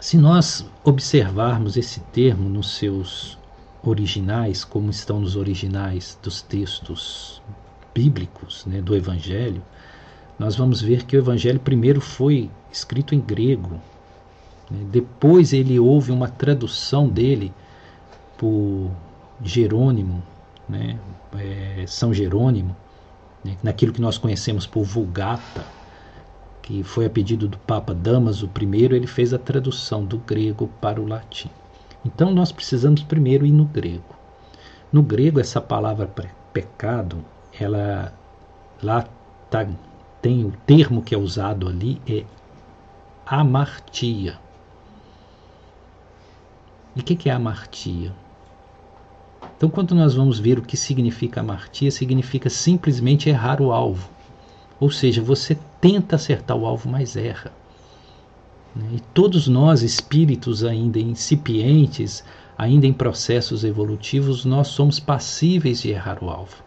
se 0.00 0.16
nós 0.16 0.66
observarmos 0.82 1.76
esse 1.76 2.00
termo 2.00 2.48
nos 2.48 2.76
seus 2.76 3.38
originais, 3.82 4.64
como 4.64 4.90
estão 4.90 5.20
nos 5.20 5.37
originais 5.37 6.18
dos 6.22 6.40
textos 6.40 7.42
bíblicos 7.94 8.64
né, 8.64 8.80
do 8.80 8.96
Evangelho, 8.96 9.62
nós 10.38 10.56
vamos 10.56 10.80
ver 10.80 11.04
que 11.04 11.16
o 11.16 11.20
Evangelho 11.20 11.61
primeiro 11.61 12.00
foi 12.00 12.50
escrito 12.72 13.14
em 13.14 13.20
grego, 13.20 13.80
né? 14.70 14.87
depois 14.90 15.52
ele 15.52 15.78
houve 15.78 16.12
uma 16.12 16.28
tradução 16.28 17.09
dele 17.09 17.52
por 18.37 18.90
Jerônimo, 19.42 20.22
né? 20.68 20.99
É, 21.38 21.85
São 21.87 22.12
Jerônimo, 22.12 22.75
né? 23.44 23.57
naquilo 23.62 23.92
que 23.92 24.01
nós 24.01 24.18
conhecemos 24.18 24.66
por 24.66 24.85
Vulgata, 24.85 25.64
que 26.62 26.83
foi 26.83 27.07
a 27.07 27.11
pedido 27.11 27.46
do 27.46 27.59
Papa 27.59 27.94
Damaso 27.94 28.51
I, 28.61 28.85
ele 28.85 29.07
fez 29.07 29.33
a 29.33 29.38
tradução 29.38 30.05
do 30.05 30.18
grego 30.18 30.68
para 30.81 31.01
o 31.01 31.07
latim. 31.07 31.51
Então 32.05 32.33
nós 32.33 32.51
precisamos 32.51 33.03
primeiro 33.03 33.46
ir 33.46 33.53
no 33.53 33.64
grego. 33.64 34.16
No 34.92 35.03
grego 35.03 35.40
essa 35.40 35.61
palavra 35.61 36.11
pecado, 36.53 37.25
ela 37.59 38.12
lá 38.83 39.07
tá, 39.51 39.66
tem 40.22 40.44
o 40.44 40.53
termo 40.66 41.03
que 41.03 41.14
é 41.14 41.18
usado 41.18 41.68
ali 41.68 42.01
é 42.09 42.25
amartia. 43.27 44.38
E 46.94 47.01
o 47.01 47.03
que, 47.05 47.14
que 47.14 47.29
é 47.29 47.33
amartia? 47.33 48.12
Então, 49.57 49.71
quando 49.71 49.95
nós 49.95 50.14
vamos 50.14 50.38
ver 50.38 50.59
o 50.59 50.62
que 50.62 50.77
significa 50.77 51.40
amartia, 51.40 51.90
significa 51.90 52.51
simplesmente 52.51 53.29
errar 53.31 53.62
o 53.62 53.73
alvo. 53.73 54.09
Ou 54.79 54.90
seja, 54.90 55.23
você 55.23 55.57
tenta 55.81 56.16
acertar 56.16 56.57
o 56.57 56.66
alvo, 56.66 56.90
mas 56.90 57.16
erra. 57.16 57.53
E 58.92 59.01
todos 59.14 59.49
nós, 59.49 59.83
espíritos 59.83 60.62
ainda 60.62 60.99
incipientes, 60.99 62.23
ainda 62.59 62.87
em 62.87 62.92
processos 62.92 63.64
evolutivos, 63.64 64.45
nós 64.45 64.69
somos 64.69 65.01
passíveis 65.01 65.81
de 65.81 65.90
errar 65.90 66.23
o 66.23 66.29
alvo. 66.29 66.62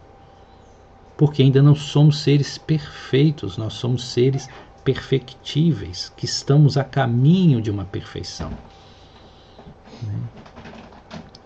Porque 1.16 1.44
ainda 1.44 1.62
não 1.62 1.76
somos 1.76 2.20
seres 2.20 2.58
perfeitos, 2.58 3.58
nós 3.58 3.74
somos 3.74 4.06
seres 4.06 4.50
perfectíveis, 4.84 6.12
que 6.18 6.26
estamos 6.26 6.78
a 6.78 6.84
caminho 6.84 7.62
de 7.62 7.70
uma 7.70 7.86
perfeição. 7.86 8.50
Né? 10.02 10.20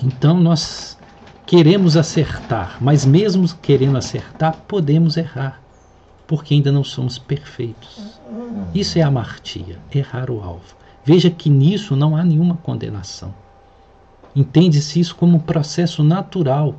Então 0.02 0.40
nós 0.40 0.98
queremos 1.46 1.98
acertar, 1.98 2.78
mas 2.80 3.06
mesmo 3.06 3.48
querendo 3.62 3.98
acertar, 3.98 4.58
podemos 4.68 5.18
errar 5.18 5.64
porque 6.28 6.54
ainda 6.54 6.72
não 6.72 6.84
somos 6.84 7.20
perfeitos. 7.20 8.20
Isso 8.74 8.98
é 8.98 9.02
amartia, 9.02 9.78
errar 9.94 10.32
o 10.32 10.42
alvo. 10.42 10.76
Veja 11.06 11.30
que 11.30 11.50
nisso 11.50 11.96
não 11.96 12.16
há 12.16 12.24
nenhuma 12.24 12.58
condenação. 12.58 13.34
Entende-se 14.36 15.00
isso 15.00 15.16
como 15.16 15.38
um 15.38 15.40
processo 15.40 16.04
natural 16.04 16.76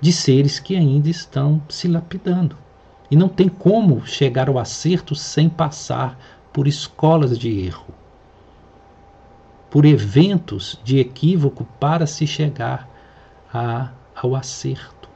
de 0.00 0.12
seres 0.12 0.58
que 0.58 0.74
ainda 0.74 1.08
estão 1.08 1.62
se 1.68 1.86
lapidando. 1.86 2.56
E 3.08 3.14
não 3.14 3.28
tem 3.28 3.48
como 3.48 4.04
chegar 4.04 4.48
ao 4.48 4.58
acerto 4.58 5.14
sem 5.14 5.48
passar 5.48 6.18
por 6.52 6.66
escolas 6.66 7.38
de 7.38 7.60
erro, 7.60 7.94
por 9.70 9.84
eventos 9.84 10.80
de 10.82 10.98
equívoco 10.98 11.64
para 11.78 12.08
se 12.08 12.26
chegar 12.26 12.89
a, 13.52 13.90
ao 14.14 14.34
acerto. 14.34 15.08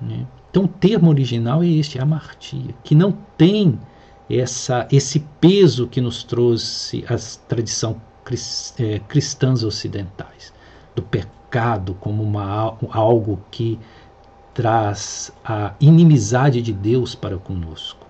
Né? 0.00 0.26
Então, 0.50 0.64
o 0.64 0.68
termo 0.68 1.10
original 1.10 1.62
é 1.62 1.66
este, 1.66 1.98
amartia, 1.98 2.74
que 2.84 2.94
não 2.94 3.12
tem 3.36 3.78
essa, 4.30 4.86
esse 4.90 5.20
peso 5.40 5.86
que 5.86 6.00
nos 6.00 6.22
trouxe 6.22 7.04
a 7.08 7.16
tradição 7.48 8.00
é, 8.78 9.00
cristãs 9.00 9.62
ocidentais, 9.62 10.52
do 10.94 11.02
pecado 11.02 11.94
como 11.94 12.22
uma, 12.22 12.76
algo 12.90 13.40
que 13.50 13.78
traz 14.54 15.32
a 15.44 15.74
inimizade 15.80 16.62
de 16.62 16.72
Deus 16.72 17.14
para 17.14 17.36
conosco, 17.36 18.06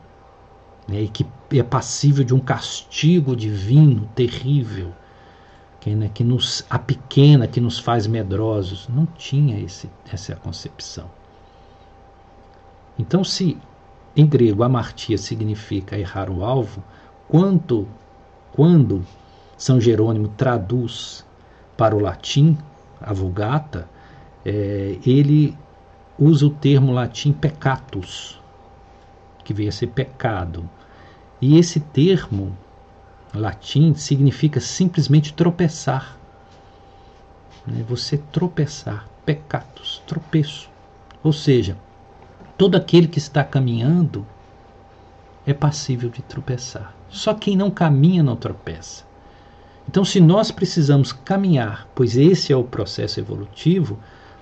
né, 0.86 1.02
e 1.02 1.08
que 1.08 1.26
é 1.52 1.62
passível 1.62 2.22
de 2.22 2.34
um 2.34 2.38
castigo 2.38 3.34
divino 3.34 4.08
terrível, 4.14 4.92
que, 5.84 5.94
né, 5.94 6.10
que 6.14 6.24
nos 6.24 6.64
a 6.70 6.78
pequena, 6.78 7.46
que 7.46 7.60
nos 7.60 7.78
faz 7.78 8.06
medrosos. 8.06 8.88
Não 8.88 9.04
tinha 9.04 9.60
esse, 9.60 9.90
essa 10.10 10.34
concepção. 10.34 11.10
Então, 12.98 13.22
se 13.22 13.58
em 14.16 14.26
grego 14.26 14.62
amartia 14.62 15.18
significa 15.18 15.98
errar 15.98 16.30
o 16.30 16.42
alvo, 16.42 16.82
quanto 17.28 17.86
quando 18.52 19.04
São 19.58 19.78
Jerônimo 19.78 20.28
traduz 20.28 21.22
para 21.76 21.94
o 21.94 22.00
latim 22.00 22.56
a 22.98 23.12
Vulgata, 23.12 23.86
é, 24.42 24.98
ele 25.04 25.54
usa 26.18 26.46
o 26.46 26.50
termo 26.50 26.92
latim 26.92 27.30
peccatus, 27.30 28.40
que 29.44 29.52
veio 29.52 29.68
a 29.68 29.72
ser 29.72 29.88
pecado. 29.88 30.66
E 31.42 31.58
esse 31.58 31.78
termo 31.78 32.56
latim 33.34 33.94
significa 33.94 34.60
simplesmente 34.60 35.32
tropeçar. 35.32 36.16
Né? 37.66 37.84
Você 37.88 38.18
tropeçar, 38.32 39.08
peccatus, 39.24 40.02
tropeço. 40.06 40.70
Ou 41.22 41.32
seja, 41.32 41.76
Todo 42.56 42.76
aquele 42.76 43.08
que 43.08 43.18
está 43.18 43.42
caminhando 43.42 44.24
é 45.44 45.52
passível 45.52 46.08
de 46.08 46.22
tropeçar. 46.22 46.94
Só 47.08 47.34
quem 47.34 47.56
não 47.56 47.68
caminha 47.68 48.22
não 48.22 48.36
tropeça. 48.36 49.04
Então, 49.88 50.04
se 50.04 50.20
nós 50.20 50.52
precisamos 50.52 51.12
caminhar, 51.12 51.88
pois 51.96 52.16
esse 52.16 52.52
é 52.52 52.56
o 52.56 52.62
processo 52.62 53.18
evolutivo, 53.18 53.98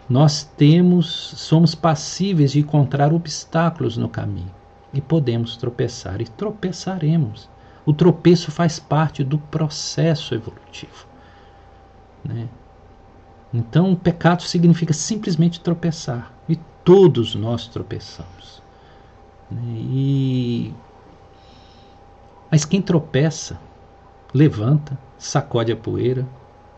nós 0.09 0.44
temos, 0.44 1.07
somos 1.37 1.74
passíveis 1.74 2.52
de 2.52 2.61
encontrar 2.61 3.14
obstáculos 3.14 3.96
no 3.96 4.11
caminho 4.11 4.55
e 4.92 5.00
podemos 5.00 5.57
tropeçar 5.57 6.20
e 6.20 6.26
tropeçaremos. 6.26 7.48
O 7.85 7.92
tropeço 7.92 8.51
faz 8.51 8.79
parte 8.79 9.25
do 9.25 9.38
processo 9.38 10.35
evolutivo. 10.35 11.07
Né? 12.25 12.49
Então, 13.53 13.95
pecado 13.95 14.42
significa 14.42 14.92
simplesmente 14.92 15.61
tropeçar. 15.61 16.33
E 16.49 16.57
todos 16.85 17.35
nós 17.35 17.66
tropeçamos. 17.66 18.62
Né? 19.51 19.62
E... 19.77 20.75
Mas 22.51 22.64
quem 22.64 22.81
tropeça, 22.81 23.59
levanta, 24.33 24.99
sacode 25.18 25.73
a 25.73 25.77
poeira 25.77 26.27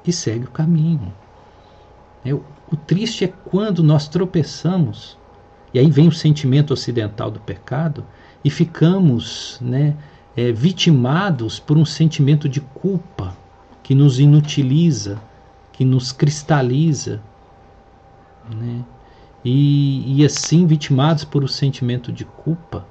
e 0.07 0.13
segue 0.13 0.45
o 0.45 0.51
caminho. 0.51 1.13
É, 2.25 2.33
o 2.33 2.77
triste 2.87 3.25
é 3.25 3.29
quando 3.29 3.83
nós 3.83 4.09
tropeçamos, 4.09 5.19
e 5.73 5.79
aí 5.79 5.91
vem 5.91 6.09
o 6.09 6.13
sentimento 6.13 6.73
ocidental 6.73 7.31
do 7.31 7.41
pecado, 7.41 8.05
e 8.45 8.51
ficamos 8.51 9.59
né, 9.61 9.97
é, 10.37 10.53
vitimados 10.53 11.61
por 11.61 11.77
um 11.77 11.85
sentimento 11.85 12.49
de 12.49 12.61
culpa 12.61 13.37
que 13.83 13.95
nos 13.95 14.19
inutiliza, 14.19 15.21
que 15.73 15.85
nos 15.85 16.13
cristaliza. 16.13 17.21
Né? 18.51 18.85
E, 19.45 20.21
e 20.21 20.25
assim, 20.25 20.67
vitimados 20.67 21.25
por 21.25 21.45
o 21.45 21.49
sentimento 21.49 22.11
de 22.11 22.25
culpa, 22.25 22.87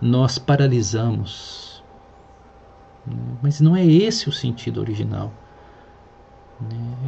nós 0.00 0.38
paralisamos. 0.38 1.82
Mas 3.42 3.60
não 3.60 3.76
é 3.76 3.84
esse 3.84 4.28
o 4.28 4.32
sentido 4.32 4.80
original. 4.80 5.32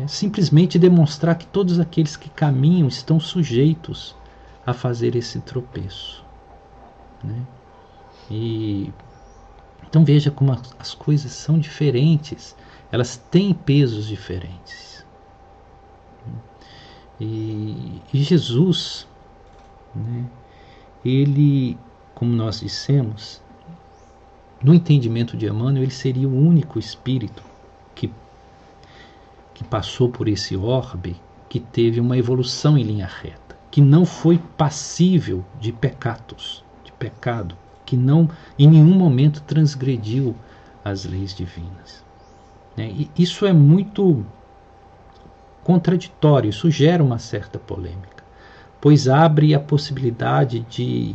É 0.02 0.06
simplesmente 0.06 0.78
demonstrar 0.78 1.36
que 1.36 1.46
todos 1.46 1.78
aqueles 1.78 2.16
que 2.16 2.30
caminham 2.30 2.88
estão 2.88 3.20
sujeitos 3.20 4.16
a 4.64 4.72
fazer 4.72 5.14
esse 5.14 5.40
tropeço. 5.40 6.24
Né? 7.22 7.42
E 8.30 8.92
então 9.86 10.04
veja 10.04 10.30
como 10.30 10.52
as 10.78 10.94
coisas 10.94 11.32
são 11.32 11.58
diferentes, 11.58 12.56
elas 12.90 13.16
têm 13.16 13.52
pesos 13.52 14.06
diferentes. 14.06 15.04
E, 17.20 18.00
e 18.12 18.22
Jesus, 18.22 19.06
né, 19.94 20.24
ele, 21.04 21.78
como 22.14 22.32
nós 22.32 22.60
dissemos, 22.60 23.40
no 24.62 24.74
entendimento 24.74 25.36
de 25.36 25.46
Emmanuel, 25.46 25.82
ele 25.82 25.92
seria 25.92 26.28
o 26.28 26.36
único 26.36 26.78
espírito 26.78 27.42
que, 27.94 28.10
que 29.54 29.64
passou 29.64 30.08
por 30.08 30.28
esse 30.28 30.56
orbe 30.56 31.16
que 31.48 31.60
teve 31.60 32.00
uma 32.00 32.16
evolução 32.16 32.78
em 32.78 32.82
linha 32.82 33.06
reta, 33.06 33.58
que 33.70 33.80
não 33.80 34.04
foi 34.04 34.38
passível 34.56 35.44
de 35.60 35.72
pecados, 35.72 36.64
de 36.84 36.92
pecado, 36.92 37.56
que 37.84 37.96
não 37.96 38.28
em 38.58 38.68
nenhum 38.68 38.94
momento 38.94 39.42
transgrediu 39.42 40.34
as 40.84 41.04
leis 41.04 41.34
divinas. 41.34 42.04
Né? 42.76 42.90
E 42.90 43.10
isso 43.18 43.46
é 43.46 43.52
muito 43.52 44.24
contraditório, 45.62 46.50
isso 46.50 46.70
gera 46.70 47.02
uma 47.02 47.18
certa 47.18 47.58
polêmica, 47.58 48.24
pois 48.80 49.08
abre 49.08 49.54
a 49.54 49.60
possibilidade 49.60 50.60
de, 50.68 51.14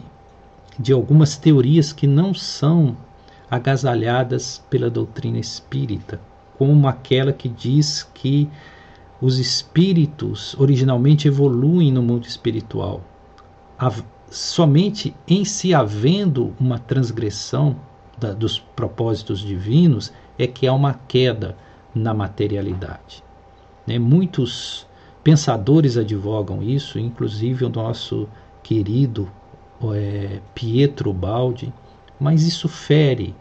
de 0.80 0.94
algumas 0.94 1.38
teorias 1.38 1.92
que 1.92 2.08
não 2.08 2.34
são 2.34 2.96
agasalhadas 3.50 4.64
pela 4.70 4.90
doutrina 4.90 5.40
espírita, 5.40 6.20
como 6.58 6.88
aquela 6.88 7.34
que 7.34 7.50
diz 7.50 8.04
que 8.14 8.50
os 9.22 9.40
espíritos 9.40 10.56
originalmente 10.60 11.28
evoluem 11.28 11.92
no 11.92 12.02
mundo 12.02 12.26
espiritual. 12.26 13.02
Somente 14.30 15.16
em 15.28 15.46
se 15.46 15.74
havendo 15.74 16.54
uma 16.60 16.78
transgressão 16.78 17.78
da, 18.18 18.34
dos 18.34 18.60
propósitos 18.60 19.40
divinos 19.40 20.12
é 20.38 20.46
que 20.46 20.68
há 20.68 20.74
uma 20.74 20.94
queda 21.08 21.56
na 21.94 22.14
materialidade. 22.14 23.24
Né? 23.86 23.98
Muitos 23.98 24.86
pensadores 25.24 25.98
advogam 25.98 26.62
isso, 26.62 27.00
inclusive 27.00 27.66
o 27.66 27.70
nosso 27.70 28.28
querido 28.62 29.30
é, 29.94 30.40
Pietro 30.54 31.14
Baldi, 31.14 31.74
mas 32.20 32.44
isso 32.44 32.68
fere 32.68 33.36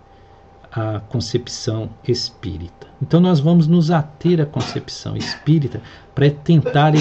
a 0.70 1.00
concepção 1.00 1.88
espírita. 2.06 2.86
Então 3.00 3.18
nós 3.18 3.40
vamos 3.40 3.66
nos 3.66 3.90
ater 3.90 4.40
à 4.40 4.46
concepção 4.46 5.16
espírita 5.16 5.80
para 6.14 6.30
tentar 6.30 6.92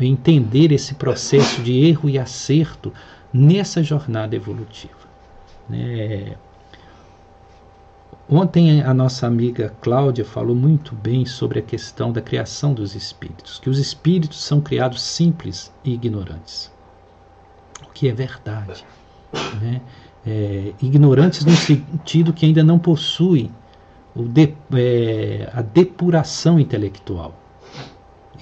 entender 0.00 0.70
esse 0.70 0.94
processo 0.94 1.60
de 1.60 1.84
erro 1.86 2.08
e 2.08 2.18
acerto 2.18 2.92
nessa 3.36 3.82
jornada 3.82 4.34
evolutiva. 4.34 4.94
É... 5.70 6.36
Ontem 8.28 8.82
a 8.82 8.92
nossa 8.92 9.26
amiga 9.26 9.72
Cláudia 9.80 10.24
falou 10.24 10.56
muito 10.56 10.94
bem 10.96 11.24
sobre 11.24 11.60
a 11.60 11.62
questão 11.62 12.10
da 12.10 12.20
criação 12.20 12.74
dos 12.74 12.96
espíritos, 12.96 13.60
que 13.60 13.70
os 13.70 13.78
espíritos 13.78 14.42
são 14.42 14.60
criados 14.60 15.00
simples 15.00 15.72
e 15.84 15.94
ignorantes, 15.94 16.72
o 17.86 17.92
que 17.92 18.08
é 18.08 18.12
verdade. 18.12 18.84
Né? 19.60 19.80
É, 20.26 20.72
ignorantes 20.82 21.44
no 21.44 21.52
sentido 21.52 22.32
que 22.32 22.46
ainda 22.46 22.64
não 22.64 22.80
possuem 22.80 23.52
de, 24.16 24.54
é, 24.72 25.48
a 25.52 25.62
depuração 25.62 26.58
intelectual. 26.58 27.38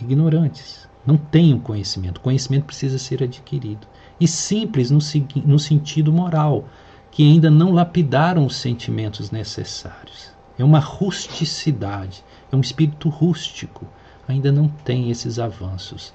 Ignorantes, 0.00 0.88
não 1.06 1.18
têm 1.18 1.52
o 1.52 1.60
conhecimento. 1.60 2.18
O 2.18 2.20
conhecimento 2.20 2.64
precisa 2.64 2.98
ser 2.98 3.22
adquirido. 3.22 3.86
E 4.20 4.28
simples 4.28 4.90
no, 4.90 5.00
no 5.44 5.58
sentido 5.58 6.12
moral, 6.12 6.68
que 7.10 7.22
ainda 7.22 7.50
não 7.50 7.72
lapidaram 7.72 8.44
os 8.44 8.56
sentimentos 8.56 9.30
necessários. 9.30 10.32
É 10.58 10.64
uma 10.64 10.78
rusticidade, 10.78 12.24
é 12.50 12.56
um 12.56 12.60
espírito 12.60 13.08
rústico, 13.08 13.86
ainda 14.26 14.50
não 14.50 14.68
tem 14.68 15.10
esses 15.10 15.38
avanços 15.38 16.12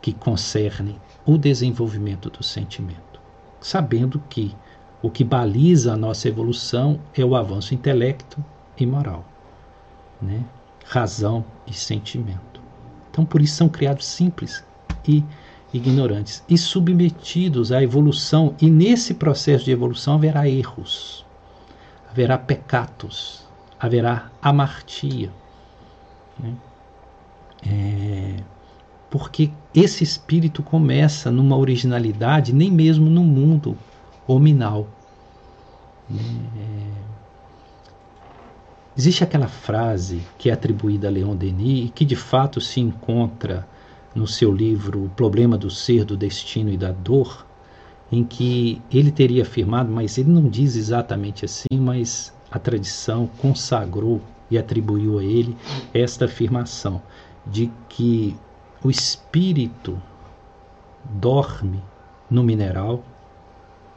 que 0.00 0.12
concernem 0.12 0.96
o 1.24 1.38
desenvolvimento 1.38 2.30
do 2.30 2.42
sentimento, 2.42 3.20
sabendo 3.60 4.22
que 4.28 4.54
o 5.02 5.10
que 5.10 5.24
baliza 5.24 5.92
a 5.92 5.96
nossa 5.96 6.28
evolução 6.28 7.00
é 7.14 7.24
o 7.24 7.34
avanço 7.34 7.74
intelecto 7.74 8.44
e 8.78 8.84
moral, 8.84 9.24
né? 10.20 10.44
razão 10.84 11.44
e 11.66 11.72
sentimento. 11.72 12.60
Então, 13.10 13.24
por 13.24 13.40
isso 13.40 13.56
são 13.56 13.68
criados 13.68 14.06
simples 14.06 14.64
e 15.06 15.24
ignorantes 15.72 16.42
e 16.48 16.58
submetidos 16.58 17.70
à 17.72 17.82
evolução, 17.82 18.54
e 18.60 18.68
nesse 18.68 19.14
processo 19.14 19.64
de 19.64 19.70
evolução 19.70 20.14
haverá 20.14 20.48
erros, 20.48 21.24
haverá 22.10 22.36
pecados, 22.36 23.46
haverá 23.78 24.30
amartia. 24.42 25.30
Né? 26.38 26.54
É, 27.66 28.36
porque 29.08 29.50
esse 29.74 30.02
espírito 30.02 30.62
começa 30.62 31.30
numa 31.30 31.56
originalidade, 31.56 32.52
nem 32.52 32.70
mesmo 32.70 33.08
no 33.08 33.22
mundo 33.22 33.76
hominal. 34.26 34.88
É, 36.10 36.90
existe 38.96 39.22
aquela 39.22 39.48
frase 39.48 40.22
que 40.36 40.50
é 40.50 40.52
atribuída 40.52 41.08
a 41.08 41.10
Leon 41.10 41.36
Denis 41.36 41.86
e 41.86 41.88
que 41.90 42.04
de 42.04 42.16
fato 42.16 42.60
se 42.60 42.80
encontra 42.80 43.68
no 44.14 44.26
seu 44.26 44.52
livro 44.52 45.04
O 45.04 45.08
Problema 45.10 45.56
do 45.56 45.70
Ser, 45.70 46.04
do 46.04 46.16
Destino 46.16 46.70
e 46.70 46.76
da 46.76 46.92
Dor, 46.92 47.46
em 48.10 48.24
que 48.24 48.82
ele 48.90 49.12
teria 49.12 49.42
afirmado, 49.42 49.90
mas 49.90 50.18
ele 50.18 50.30
não 50.30 50.48
diz 50.48 50.76
exatamente 50.76 51.44
assim, 51.44 51.78
mas 51.78 52.34
a 52.50 52.58
tradição 52.58 53.28
consagrou 53.38 54.20
e 54.50 54.58
atribuiu 54.58 55.18
a 55.18 55.24
ele 55.24 55.56
esta 55.94 56.24
afirmação 56.24 57.00
de 57.46 57.70
que 57.88 58.36
o 58.82 58.90
espírito 58.90 60.00
dorme 61.04 61.82
no 62.28 62.42
mineral, 62.42 63.04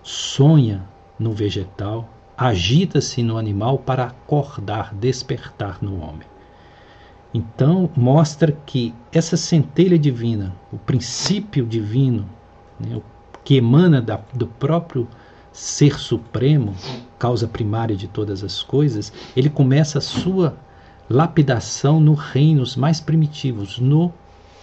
sonha 0.03 0.83
no 1.17 1.33
vegetal, 1.33 2.09
agita-se 2.37 3.23
no 3.23 3.37
animal 3.37 3.79
para 3.79 4.05
acordar, 4.05 4.93
despertar 4.93 5.79
no 5.81 6.01
homem. 6.01 6.32
Então, 7.33 7.89
mostra 7.95 8.51
que 8.51 8.93
essa 9.11 9.35
centelha 9.35 9.97
divina, 9.97 10.55
o 10.71 10.77
princípio 10.77 11.65
divino, 11.65 12.29
né, 12.79 13.01
que 13.43 13.57
emana 13.57 14.01
da, 14.01 14.19
do 14.33 14.45
próprio 14.45 15.07
Ser 15.51 15.99
Supremo, 15.99 16.75
causa 17.17 17.47
primária 17.47 17.95
de 17.95 18.07
todas 18.07 18.43
as 18.43 18.61
coisas, 18.61 19.11
ele 19.35 19.49
começa 19.49 19.97
a 19.97 20.01
sua 20.01 20.55
lapidação 21.09 21.99
nos 21.99 22.19
reinos 22.19 22.75
mais 22.75 22.99
primitivos, 22.99 23.79
no 23.79 24.13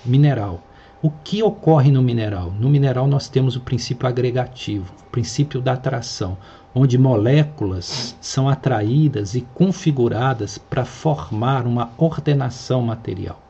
mineral. 0.04 0.62
O 1.02 1.10
que 1.10 1.42
ocorre 1.42 1.90
no 1.90 2.02
mineral? 2.02 2.52
No 2.52 2.68
mineral 2.68 3.06
nós 3.06 3.28
temos 3.28 3.56
o 3.56 3.60
princípio 3.60 4.08
agregativo, 4.08 4.92
o 5.06 5.10
princípio 5.10 5.60
da 5.60 5.72
atração, 5.72 6.36
onde 6.74 6.96
moléculas 6.96 8.16
são 8.20 8.48
atraídas 8.48 9.34
e 9.34 9.40
configuradas 9.54 10.56
para 10.58 10.84
formar 10.84 11.66
uma 11.66 11.90
ordenação 11.98 12.82
material 12.82 13.40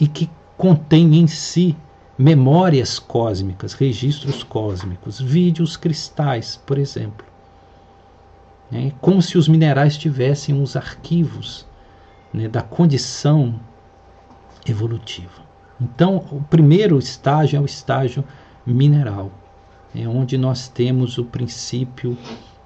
e 0.00 0.06
que 0.06 0.28
contém 0.56 1.16
em 1.16 1.26
si 1.26 1.76
memórias 2.18 2.98
cósmicas, 2.98 3.74
registros 3.74 4.42
cósmicos, 4.42 5.20
vídeos 5.20 5.76
cristais, 5.76 6.60
por 6.66 6.78
exemplo. 6.78 7.24
É 8.72 8.92
como 9.00 9.22
se 9.22 9.38
os 9.38 9.48
minerais 9.48 9.96
tivessem 9.96 10.60
os 10.60 10.76
arquivos 10.76 11.66
né, 12.32 12.48
da 12.48 12.60
condição 12.60 13.58
evolutiva. 14.68 15.42
Então, 15.80 16.16
o 16.32 16.42
primeiro 16.42 16.98
estágio 16.98 17.56
é 17.56 17.60
o 17.60 17.64
estágio 17.64 18.24
mineral 18.66 19.30
é 19.94 20.06
onde 20.06 20.36
nós 20.36 20.68
temos 20.68 21.18
o 21.18 21.24
princípio 21.24 22.16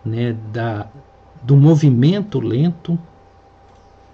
né, 0.05 0.33
da, 0.53 0.89
do 1.43 1.57
movimento 1.57 2.41
lento 2.41 2.99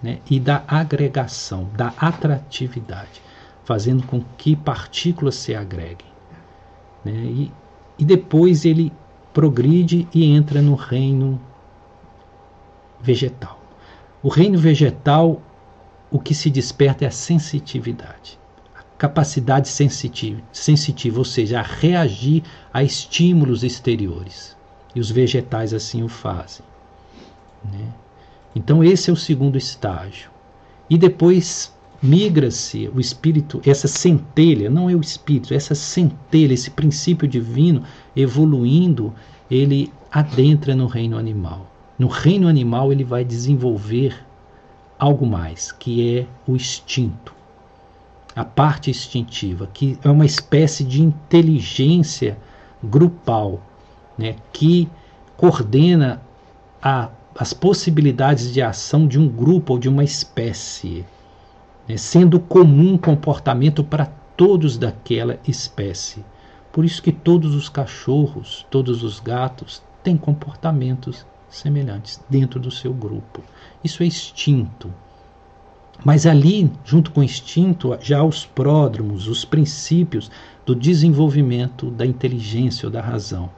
né, 0.01 0.19
e 0.29 0.39
da 0.39 0.63
agregação, 0.67 1.69
da 1.75 1.93
atratividade, 1.97 3.21
fazendo 3.63 4.05
com 4.05 4.23
que 4.37 4.55
partículas 4.55 5.35
se 5.35 5.55
agreguem. 5.55 6.07
Né, 7.03 7.13
e, 7.13 7.51
e 7.97 8.05
depois 8.05 8.65
ele 8.65 8.91
progride 9.33 10.07
e 10.13 10.25
entra 10.25 10.61
no 10.61 10.75
reino 10.75 11.39
vegetal. 13.01 13.59
O 14.21 14.29
reino 14.29 14.57
vegetal, 14.57 15.41
o 16.11 16.19
que 16.19 16.35
se 16.35 16.49
desperta 16.49 17.05
é 17.05 17.07
a 17.07 17.11
sensitividade 17.11 18.39
capacidade 18.99 19.69
sensitiva, 19.69 21.17
ou 21.17 21.23
seja, 21.23 21.61
a 21.61 21.63
reagir 21.63 22.43
a 22.73 22.83
estímulos 22.83 23.63
exteriores. 23.63 24.57
E 24.93 24.99
os 24.99 25.09
vegetais 25.09 25.73
assim 25.73 26.03
o 26.03 26.09
fazem. 26.09 26.65
Né? 27.63 27.87
Então, 28.53 28.83
esse 28.83 29.09
é 29.09 29.13
o 29.13 29.15
segundo 29.15 29.57
estágio. 29.57 30.29
E 30.89 30.97
depois 30.97 31.73
migra-se 32.01 32.91
o 32.93 32.99
espírito, 32.99 33.61
essa 33.65 33.87
centelha, 33.87 34.69
não 34.69 34.89
é 34.89 34.95
o 34.95 35.01
espírito, 35.01 35.53
essa 35.53 35.73
centelha, 35.73 36.53
esse 36.53 36.69
princípio 36.69 37.27
divino 37.27 37.83
evoluindo, 38.13 39.13
ele 39.49 39.93
adentra 40.11 40.75
no 40.75 40.87
reino 40.87 41.17
animal. 41.17 41.71
No 41.97 42.07
reino 42.07 42.49
animal, 42.49 42.91
ele 42.91 43.05
vai 43.05 43.23
desenvolver 43.23 44.25
algo 44.97 45.25
mais, 45.25 45.71
que 45.71 46.17
é 46.17 46.27
o 46.45 46.57
instinto 46.57 47.38
a 48.35 48.45
parte 48.45 48.89
instintiva, 48.89 49.67
que 49.73 49.97
é 50.03 50.09
uma 50.09 50.25
espécie 50.25 50.83
de 50.83 51.01
inteligência 51.01 52.37
grupal, 52.83 53.61
né, 54.17 54.35
que 54.53 54.89
coordena 55.35 56.21
a, 56.81 57.09
as 57.37 57.53
possibilidades 57.53 58.53
de 58.53 58.61
ação 58.61 59.07
de 59.07 59.19
um 59.19 59.27
grupo 59.27 59.73
ou 59.73 59.79
de 59.79 59.89
uma 59.89 60.03
espécie, 60.03 61.05
né, 61.87 61.97
sendo 61.97 62.39
comum 62.39 62.97
comportamento 62.97 63.83
para 63.83 64.05
todos 64.37 64.77
daquela 64.77 65.39
espécie. 65.47 66.23
Por 66.71 66.85
isso 66.85 67.01
que 67.01 67.11
todos 67.11 67.55
os 67.55 67.67
cachorros, 67.67 68.65
todos 68.69 69.03
os 69.03 69.19
gatos 69.19 69.81
têm 70.03 70.15
comportamentos 70.15 71.25
semelhantes 71.49 72.23
dentro 72.29 72.59
do 72.59 72.69
seu 72.69 72.93
grupo. 72.93 73.41
Isso 73.83 74.03
é 74.03 74.05
instinto. 74.05 74.93
Mas 76.03 76.25
ali, 76.25 76.71
junto 76.85 77.11
com 77.11 77.19
o 77.19 77.23
instinto, 77.23 77.97
já 78.01 78.23
os 78.23 78.45
pródromos, 78.45 79.27
os 79.27 79.43
princípios 79.43 80.31
do 80.65 80.73
desenvolvimento 80.73 81.91
da 81.91 82.05
inteligência 82.05 82.85
ou 82.85 82.91
da 82.91 83.01
razão. 83.01 83.49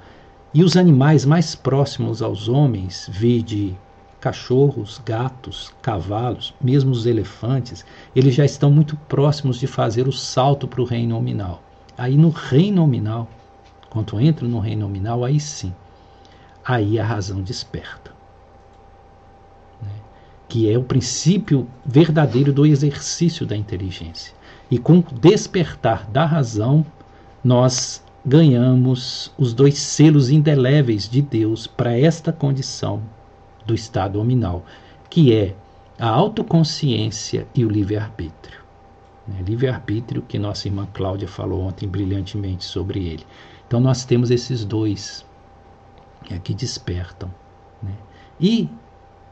E 0.53 0.63
os 0.63 0.75
animais 0.75 1.23
mais 1.23 1.53
próximos 1.53 2.21
aos 2.21 2.49
homens, 2.49 3.07
vide 3.11 3.77
cachorros, 4.19 4.99
gatos, 5.05 5.71
cavalos, 5.81 6.53
mesmo 6.59 6.91
os 6.91 7.05
elefantes, 7.05 7.85
eles 8.15 8.33
já 8.33 8.45
estão 8.45 8.71
muito 8.71 8.95
próximos 9.07 9.59
de 9.59 9.67
fazer 9.67 10.07
o 10.07 10.11
salto 10.11 10.67
para 10.67 10.81
o 10.81 10.85
reino 10.85 11.15
nominal. 11.15 11.61
Aí 11.97 12.17
no 12.17 12.29
reino 12.29 12.77
nominal, 12.77 13.29
quando 13.89 14.19
entra 14.19 14.47
no 14.47 14.59
reino 14.59 14.81
nominal, 14.81 15.23
aí 15.23 15.39
sim, 15.39 15.73
aí 16.65 16.99
a 16.99 17.05
razão 17.05 17.41
desperta 17.41 18.20
que 20.51 20.69
é 20.69 20.77
o 20.77 20.83
princípio 20.83 21.65
verdadeiro 21.85 22.51
do 22.51 22.65
exercício 22.65 23.45
da 23.45 23.55
inteligência. 23.55 24.33
E 24.69 24.77
com 24.77 24.99
o 24.99 25.01
despertar 25.01 26.05
da 26.11 26.25
razão, 26.25 26.85
nós 27.41 28.03
ganhamos 28.25 29.31
os 29.37 29.53
dois 29.53 29.77
selos 29.77 30.29
indeléveis 30.29 31.07
de 31.07 31.21
Deus 31.21 31.67
para 31.67 31.97
esta 31.97 32.33
condição 32.33 33.01
do 33.65 33.73
estado 33.73 34.17
nominal, 34.17 34.65
que 35.09 35.33
é 35.33 35.55
a 35.97 36.09
autoconsciência 36.09 37.47
e 37.55 37.63
o 37.63 37.69
livre-arbítrio. 37.69 38.59
Né? 39.25 39.41
Livre-arbítrio 39.47 40.21
que 40.21 40.37
nossa 40.37 40.67
irmã 40.67 40.85
Cláudia 40.93 41.29
falou 41.29 41.61
ontem 41.61 41.87
brilhantemente 41.87 42.65
sobre 42.65 43.07
ele. 43.07 43.25
Então 43.65 43.79
nós 43.79 44.03
temos 44.03 44.29
esses 44.29 44.65
dois 44.65 45.25
é, 46.29 46.37
que 46.39 46.53
despertam. 46.53 47.33
Né? 47.81 47.93
E 48.37 48.69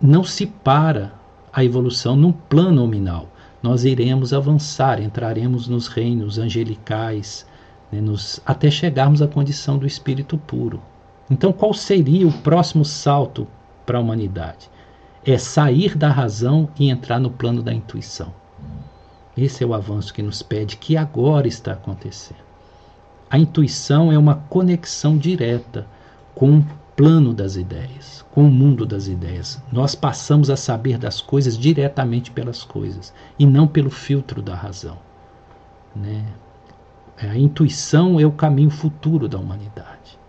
não 0.02 0.24
se 0.24 0.46
para 0.46 1.14
a 1.52 1.64
evolução 1.64 2.16
num 2.16 2.32
plano 2.32 2.82
nominal. 2.82 3.28
Nós 3.62 3.84
iremos 3.84 4.34
avançar, 4.34 5.02
entraremos 5.02 5.68
nos 5.68 5.88
reinos 5.88 6.38
angelicais, 6.38 7.46
né, 7.92 8.00
nos, 8.00 8.40
até 8.46 8.72
chegarmos 8.72 9.22
à 9.22 9.28
condição 9.28 9.78
do 9.78 9.86
espírito 9.86 10.38
puro. 10.38 10.82
Então, 11.30 11.52
qual 11.52 11.74
seria 11.74 12.28
o 12.28 12.32
próximo 12.32 12.86
salto 12.86 13.48
para 13.86 13.98
a 13.98 14.02
humanidade? 14.02 14.70
É 15.26 15.38
sair 15.38 15.98
da 15.98 16.10
razão 16.10 16.70
e 16.80 16.90
entrar 16.90 17.20
no 17.20 17.30
plano 17.30 17.62
da 17.62 17.74
intuição. 17.74 18.34
Esse 19.38 19.64
é 19.64 19.68
o 19.68 19.74
avanço 19.74 20.14
que 20.14 20.22
nos 20.22 20.42
pede, 20.42 20.78
que 20.78 20.96
agora 20.96 21.48
está 21.48 21.74
acontecendo. 21.74 22.40
A 23.30 23.38
intuição 23.38 24.12
é 24.12 24.18
uma 24.18 24.36
conexão 24.36 25.18
direta 25.18 25.86
com 26.34 26.64
plano 27.00 27.34
das 27.34 27.56
ideias, 27.56 28.26
com 28.30 28.44
o 28.44 28.52
mundo 28.52 28.86
das 28.86 29.08
ideias. 29.08 29.64
Nós 29.72 29.96
passamos 29.96 30.50
a 30.50 30.58
saber 30.58 30.98
das 30.98 31.22
coisas 31.22 31.58
diretamente 31.58 32.30
pelas 32.30 32.62
coisas 32.66 33.14
e 33.40 33.46
não 33.46 33.66
pelo 33.66 33.90
filtro 33.90 34.42
da 34.42 34.54
razão. 34.54 34.98
Né? 35.96 36.26
A 37.18 37.38
intuição 37.38 38.20
é 38.20 38.26
o 38.26 38.34
caminho 38.34 38.70
futuro 38.70 39.30
da 39.30 39.38
humanidade. 39.38 40.20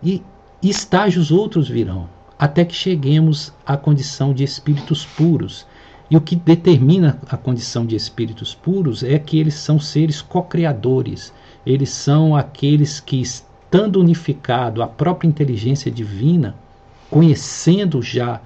E 0.00 0.22
estágios 0.62 1.32
outros 1.32 1.68
virão, 1.68 2.08
até 2.38 2.64
que 2.64 2.72
cheguemos 2.72 3.52
à 3.66 3.76
condição 3.76 4.32
de 4.32 4.44
espíritos 4.44 5.04
puros. 5.04 5.66
E 6.08 6.16
o 6.16 6.20
que 6.20 6.36
determina 6.36 7.18
a 7.28 7.36
condição 7.36 7.84
de 7.84 7.96
espíritos 7.96 8.54
puros 8.54 9.02
é 9.02 9.18
que 9.18 9.40
eles 9.40 9.54
são 9.54 9.80
seres 9.80 10.22
co-criadores, 10.22 11.34
eles 11.66 11.90
são 11.90 12.36
aqueles 12.36 13.00
que 13.00 13.20
estando 13.74 13.98
unificado 13.98 14.84
à 14.84 14.86
própria 14.86 15.26
inteligência 15.26 15.90
divina, 15.90 16.54
conhecendo 17.10 18.00
já 18.00 18.40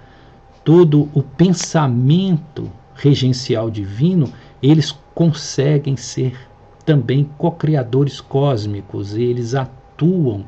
todo 0.64 1.10
o 1.12 1.22
pensamento 1.22 2.72
regencial 2.94 3.70
divino, 3.70 4.32
eles 4.62 4.98
conseguem 5.14 5.98
ser 5.98 6.34
também 6.82 7.24
co-criadores 7.36 8.22
cósmicos, 8.22 9.14
eles 9.14 9.54
atuam 9.54 10.46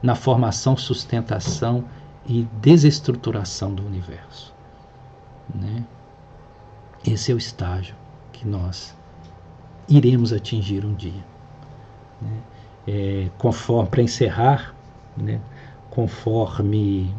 na 0.00 0.14
formação, 0.14 0.76
sustentação 0.76 1.84
e 2.24 2.46
desestruturação 2.62 3.74
do 3.74 3.84
universo. 3.84 4.54
Né? 5.52 5.84
Esse 7.04 7.32
é 7.32 7.34
o 7.34 7.38
estágio 7.38 7.96
que 8.32 8.46
nós 8.46 8.96
iremos 9.88 10.32
atingir 10.32 10.84
um 10.84 10.94
dia. 10.94 11.24
Né? 12.22 12.38
É, 12.90 13.30
conforme 13.38 13.88
para 13.88 14.02
encerrar, 14.02 14.74
né, 15.16 15.40
conforme 15.88 17.14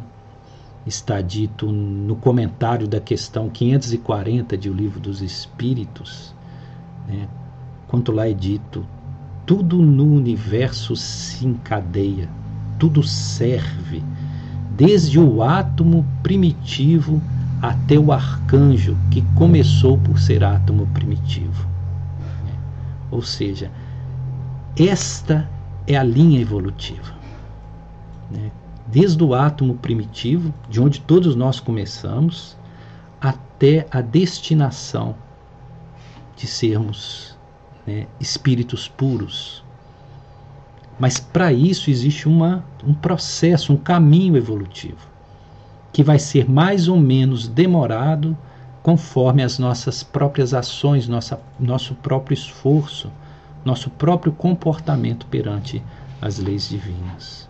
está 0.86 1.22
dito 1.22 1.72
no 1.72 2.14
comentário 2.16 2.86
da 2.86 3.00
questão 3.00 3.48
540 3.48 4.56
de 4.58 4.68
O 4.68 4.74
Livro 4.74 5.00
dos 5.00 5.22
Espíritos, 5.22 6.34
né, 7.08 7.26
quanto 7.88 8.12
lá 8.12 8.28
é 8.28 8.34
dito, 8.34 8.84
tudo 9.46 9.78
no 9.78 10.04
universo 10.04 10.94
se 10.94 11.46
encadeia, 11.46 12.28
tudo 12.78 13.02
serve, 13.02 14.02
desde 14.76 15.18
o 15.18 15.42
átomo 15.42 16.04
primitivo 16.22 17.20
até 17.62 17.98
o 17.98 18.12
arcanjo 18.12 18.94
que 19.10 19.22
começou 19.34 19.96
por 19.96 20.18
ser 20.18 20.44
átomo 20.44 20.86
primitivo. 20.88 21.66
Ou 23.10 23.22
seja, 23.22 23.70
esta 24.76 25.48
é 25.86 25.96
a 25.96 26.02
linha 26.02 26.40
evolutiva. 26.40 27.14
Né? 28.30 28.50
Desde 28.86 29.22
o 29.22 29.34
átomo 29.34 29.74
primitivo, 29.74 30.52
de 30.68 30.80
onde 30.80 31.00
todos 31.00 31.34
nós 31.34 31.60
começamos, 31.60 32.56
até 33.20 33.86
a 33.90 34.00
destinação 34.00 35.14
de 36.36 36.46
sermos 36.46 37.36
né, 37.86 38.06
espíritos 38.20 38.88
puros. 38.88 39.62
Mas 40.98 41.18
para 41.18 41.52
isso 41.52 41.90
existe 41.90 42.28
uma, 42.28 42.64
um 42.84 42.94
processo, 42.94 43.72
um 43.72 43.76
caminho 43.76 44.36
evolutivo, 44.36 45.08
que 45.92 46.02
vai 46.02 46.18
ser 46.18 46.48
mais 46.48 46.88
ou 46.88 46.98
menos 46.98 47.48
demorado 47.48 48.36
conforme 48.82 49.42
as 49.42 49.58
nossas 49.58 50.02
próprias 50.02 50.52
ações, 50.52 51.06
nossa, 51.06 51.40
nosso 51.58 51.94
próprio 51.94 52.34
esforço 52.34 53.10
nosso 53.64 53.90
próprio 53.90 54.32
comportamento 54.32 55.26
perante 55.26 55.82
as 56.20 56.38
leis 56.38 56.68
divinas. 56.68 57.48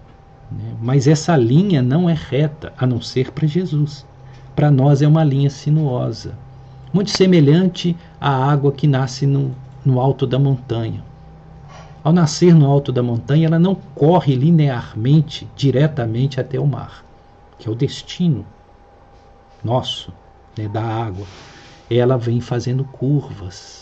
Né? 0.50 0.74
Mas 0.80 1.06
essa 1.06 1.36
linha 1.36 1.82
não 1.82 2.08
é 2.08 2.14
reta, 2.14 2.72
a 2.76 2.86
não 2.86 3.00
ser 3.00 3.30
para 3.32 3.46
Jesus. 3.46 4.06
Para 4.54 4.70
nós 4.70 5.00
é 5.02 5.08
uma 5.08 5.24
linha 5.24 5.48
sinuosa, 5.48 6.34
muito 6.92 7.10
semelhante 7.10 7.96
à 8.20 8.30
água 8.30 8.70
que 8.70 8.86
nasce 8.86 9.26
no, 9.26 9.54
no 9.84 9.98
alto 9.98 10.26
da 10.26 10.38
montanha. 10.38 11.02
Ao 12.04 12.12
nascer 12.12 12.54
no 12.54 12.66
alto 12.66 12.90
da 12.92 13.02
montanha, 13.02 13.46
ela 13.46 13.58
não 13.58 13.74
corre 13.74 14.34
linearmente, 14.34 15.48
diretamente 15.56 16.40
até 16.40 16.58
o 16.58 16.66
mar, 16.66 17.04
que 17.58 17.68
é 17.68 17.70
o 17.70 17.76
destino 17.76 18.44
nosso, 19.64 20.12
né, 20.58 20.68
da 20.68 20.82
água. 20.82 21.26
Ela 21.88 22.18
vem 22.18 22.40
fazendo 22.40 22.84
curvas, 22.84 23.81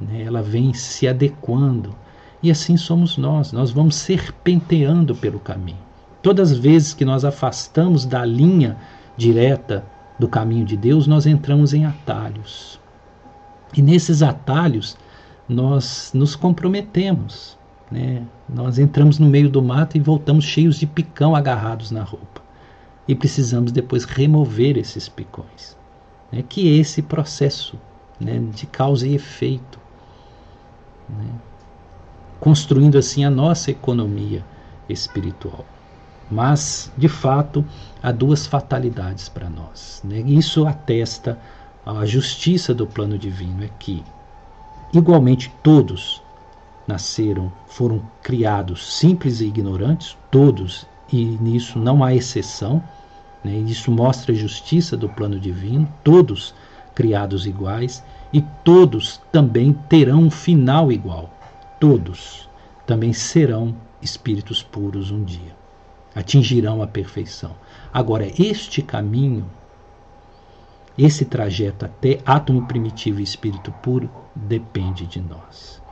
né? 0.00 0.22
ela 0.22 0.42
vem 0.42 0.72
se 0.72 1.08
adequando. 1.08 1.94
E 2.42 2.50
assim 2.50 2.76
somos 2.76 3.16
nós, 3.16 3.52
nós 3.52 3.70
vamos 3.70 3.96
serpenteando 3.96 5.14
pelo 5.14 5.40
caminho. 5.40 5.78
Todas 6.22 6.52
as 6.52 6.58
vezes 6.58 6.92
que 6.92 7.04
nós 7.04 7.24
afastamos 7.24 8.04
da 8.04 8.24
linha 8.24 8.76
direta 9.16 9.84
do 10.18 10.28
caminho 10.28 10.64
de 10.64 10.76
Deus, 10.76 11.06
nós 11.06 11.26
entramos 11.26 11.72
em 11.72 11.84
atalhos. 11.84 12.80
E 13.76 13.82
nesses 13.82 14.22
atalhos, 14.22 14.96
nós 15.48 16.10
nos 16.14 16.34
comprometemos. 16.34 17.56
Né? 17.90 18.22
Nós 18.48 18.78
entramos 18.78 19.18
no 19.18 19.26
meio 19.26 19.48
do 19.48 19.62
mato 19.62 19.96
e 19.96 20.00
voltamos 20.00 20.44
cheios 20.44 20.78
de 20.78 20.86
picão 20.86 21.34
agarrados 21.34 21.90
na 21.90 22.02
roupa. 22.02 22.42
E 23.06 23.14
precisamos 23.14 23.70
depois 23.70 24.04
remover 24.04 24.76
esses 24.76 25.08
picões. 25.08 25.76
Né? 26.32 26.42
Que 26.42 26.68
é 26.68 26.80
esse 26.80 27.02
processo 27.02 27.78
né? 28.20 28.42
de 28.52 28.66
causa 28.66 29.06
e 29.06 29.14
efeito 29.14 29.85
né? 31.08 31.30
construindo 32.40 32.98
assim 32.98 33.24
a 33.24 33.30
nossa 33.30 33.70
economia 33.70 34.44
espiritual. 34.88 35.64
Mas, 36.30 36.92
de 36.96 37.08
fato, 37.08 37.64
há 38.02 38.10
duas 38.10 38.46
fatalidades 38.46 39.28
para 39.28 39.48
nós. 39.48 40.02
Né? 40.04 40.20
Isso 40.20 40.66
atesta 40.66 41.38
a 41.84 42.04
justiça 42.04 42.74
do 42.74 42.86
plano 42.86 43.16
divino: 43.16 43.62
é 43.62 43.70
que, 43.78 44.02
igualmente, 44.92 45.52
todos 45.62 46.22
nasceram, 46.86 47.52
foram 47.66 48.02
criados 48.22 48.96
simples 48.96 49.40
e 49.40 49.46
ignorantes, 49.46 50.16
todos, 50.30 50.86
e 51.12 51.24
nisso 51.24 51.78
não 51.78 52.02
há 52.02 52.14
exceção. 52.14 52.82
Né? 53.44 53.52
Isso 53.52 53.92
mostra 53.92 54.32
a 54.32 54.36
justiça 54.36 54.96
do 54.96 55.08
plano 55.08 55.38
divino, 55.38 55.88
todos 56.02 56.54
criados 56.94 57.46
iguais 57.46 58.02
e 58.32 58.42
todos 58.64 59.20
também 59.30 59.72
terão 59.72 60.20
um 60.20 60.30
final 60.30 60.90
igual. 60.90 61.30
Todos 61.78 62.48
também 62.86 63.12
serão 63.12 63.74
espíritos 64.00 64.62
puros 64.62 65.10
um 65.10 65.24
dia. 65.24 65.54
Atingirão 66.14 66.82
a 66.82 66.86
perfeição. 66.86 67.54
Agora, 67.92 68.26
este 68.40 68.80
caminho, 68.82 69.44
esse 70.96 71.24
trajeto 71.24 71.84
até 71.84 72.20
átomo 72.24 72.66
primitivo 72.66 73.20
e 73.20 73.22
espírito 73.22 73.70
puro, 73.82 74.10
depende 74.34 75.06
de 75.06 75.20
nós. 75.20 75.82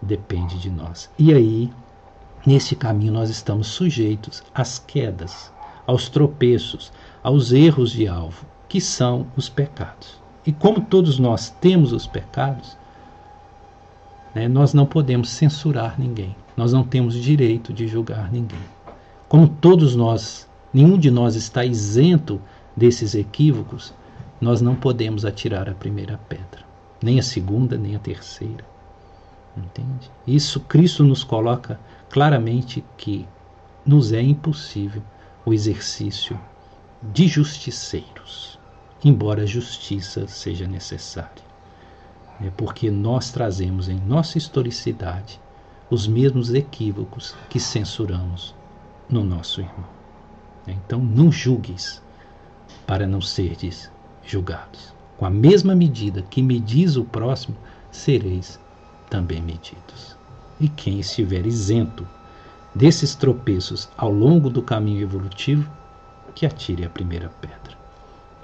Depende 0.00 0.58
de 0.58 0.70
nós. 0.70 1.10
E 1.18 1.32
aí, 1.32 1.72
nesse 2.46 2.76
caminho, 2.76 3.12
nós 3.12 3.30
estamos 3.30 3.66
sujeitos 3.66 4.42
às 4.54 4.78
quedas, 4.78 5.52
aos 5.86 6.08
tropeços, 6.08 6.92
aos 7.22 7.52
erros 7.52 7.90
de 7.90 8.06
alvo, 8.06 8.46
que 8.68 8.80
são 8.80 9.26
os 9.36 9.48
pecados. 9.48 10.25
E 10.46 10.52
como 10.52 10.80
todos 10.80 11.18
nós 11.18 11.50
temos 11.50 11.92
os 11.92 12.06
pecados, 12.06 12.76
né, 14.34 14.46
nós 14.48 14.72
não 14.72 14.86
podemos 14.86 15.30
censurar 15.30 15.98
ninguém. 15.98 16.36
Nós 16.56 16.72
não 16.72 16.84
temos 16.84 17.14
direito 17.14 17.72
de 17.72 17.88
julgar 17.88 18.30
ninguém. 18.30 18.60
Como 19.28 19.48
todos 19.48 19.96
nós, 19.96 20.48
nenhum 20.72 20.96
de 20.96 21.10
nós 21.10 21.34
está 21.34 21.64
isento 21.64 22.40
desses 22.76 23.14
equívocos, 23.14 23.92
nós 24.40 24.60
não 24.60 24.74
podemos 24.74 25.24
atirar 25.24 25.68
a 25.68 25.74
primeira 25.74 26.20
pedra, 26.28 26.64
nem 27.02 27.18
a 27.18 27.22
segunda, 27.22 27.76
nem 27.76 27.96
a 27.96 27.98
terceira. 27.98 28.64
Entende? 29.56 30.10
Isso 30.26 30.60
Cristo 30.60 31.02
nos 31.02 31.24
coloca 31.24 31.80
claramente 32.10 32.84
que 32.96 33.26
nos 33.84 34.12
é 34.12 34.20
impossível 34.20 35.02
o 35.44 35.54
exercício 35.54 36.38
de 37.02 37.26
justiceiros, 37.26 38.55
embora 39.04 39.42
a 39.42 39.46
justiça 39.46 40.26
seja 40.26 40.66
necessária. 40.66 41.44
É 42.40 42.50
porque 42.50 42.90
nós 42.90 43.30
trazemos 43.30 43.88
em 43.88 43.98
nossa 43.98 44.36
historicidade 44.36 45.40
os 45.90 46.06
mesmos 46.06 46.52
equívocos 46.52 47.34
que 47.48 47.58
censuramos 47.60 48.54
no 49.08 49.24
nosso 49.24 49.60
irmão. 49.60 49.88
Então 50.66 51.00
não 51.00 51.30
julgues 51.30 52.02
para 52.86 53.06
não 53.06 53.20
serdes 53.20 53.90
julgados. 54.24 54.94
Com 55.16 55.24
a 55.24 55.30
mesma 55.30 55.74
medida 55.74 56.22
que 56.22 56.42
medis 56.42 56.96
o 56.96 57.04
próximo, 57.04 57.56
sereis 57.90 58.60
também 59.08 59.40
medidos. 59.40 60.16
E 60.60 60.68
quem 60.68 61.00
estiver 61.00 61.46
isento 61.46 62.06
desses 62.74 63.14
tropeços 63.14 63.88
ao 63.96 64.10
longo 64.10 64.50
do 64.50 64.60
caminho 64.60 65.00
evolutivo, 65.00 65.70
que 66.34 66.44
atire 66.44 66.84
a 66.84 66.90
primeira 66.90 67.30
pedra. 67.40 67.65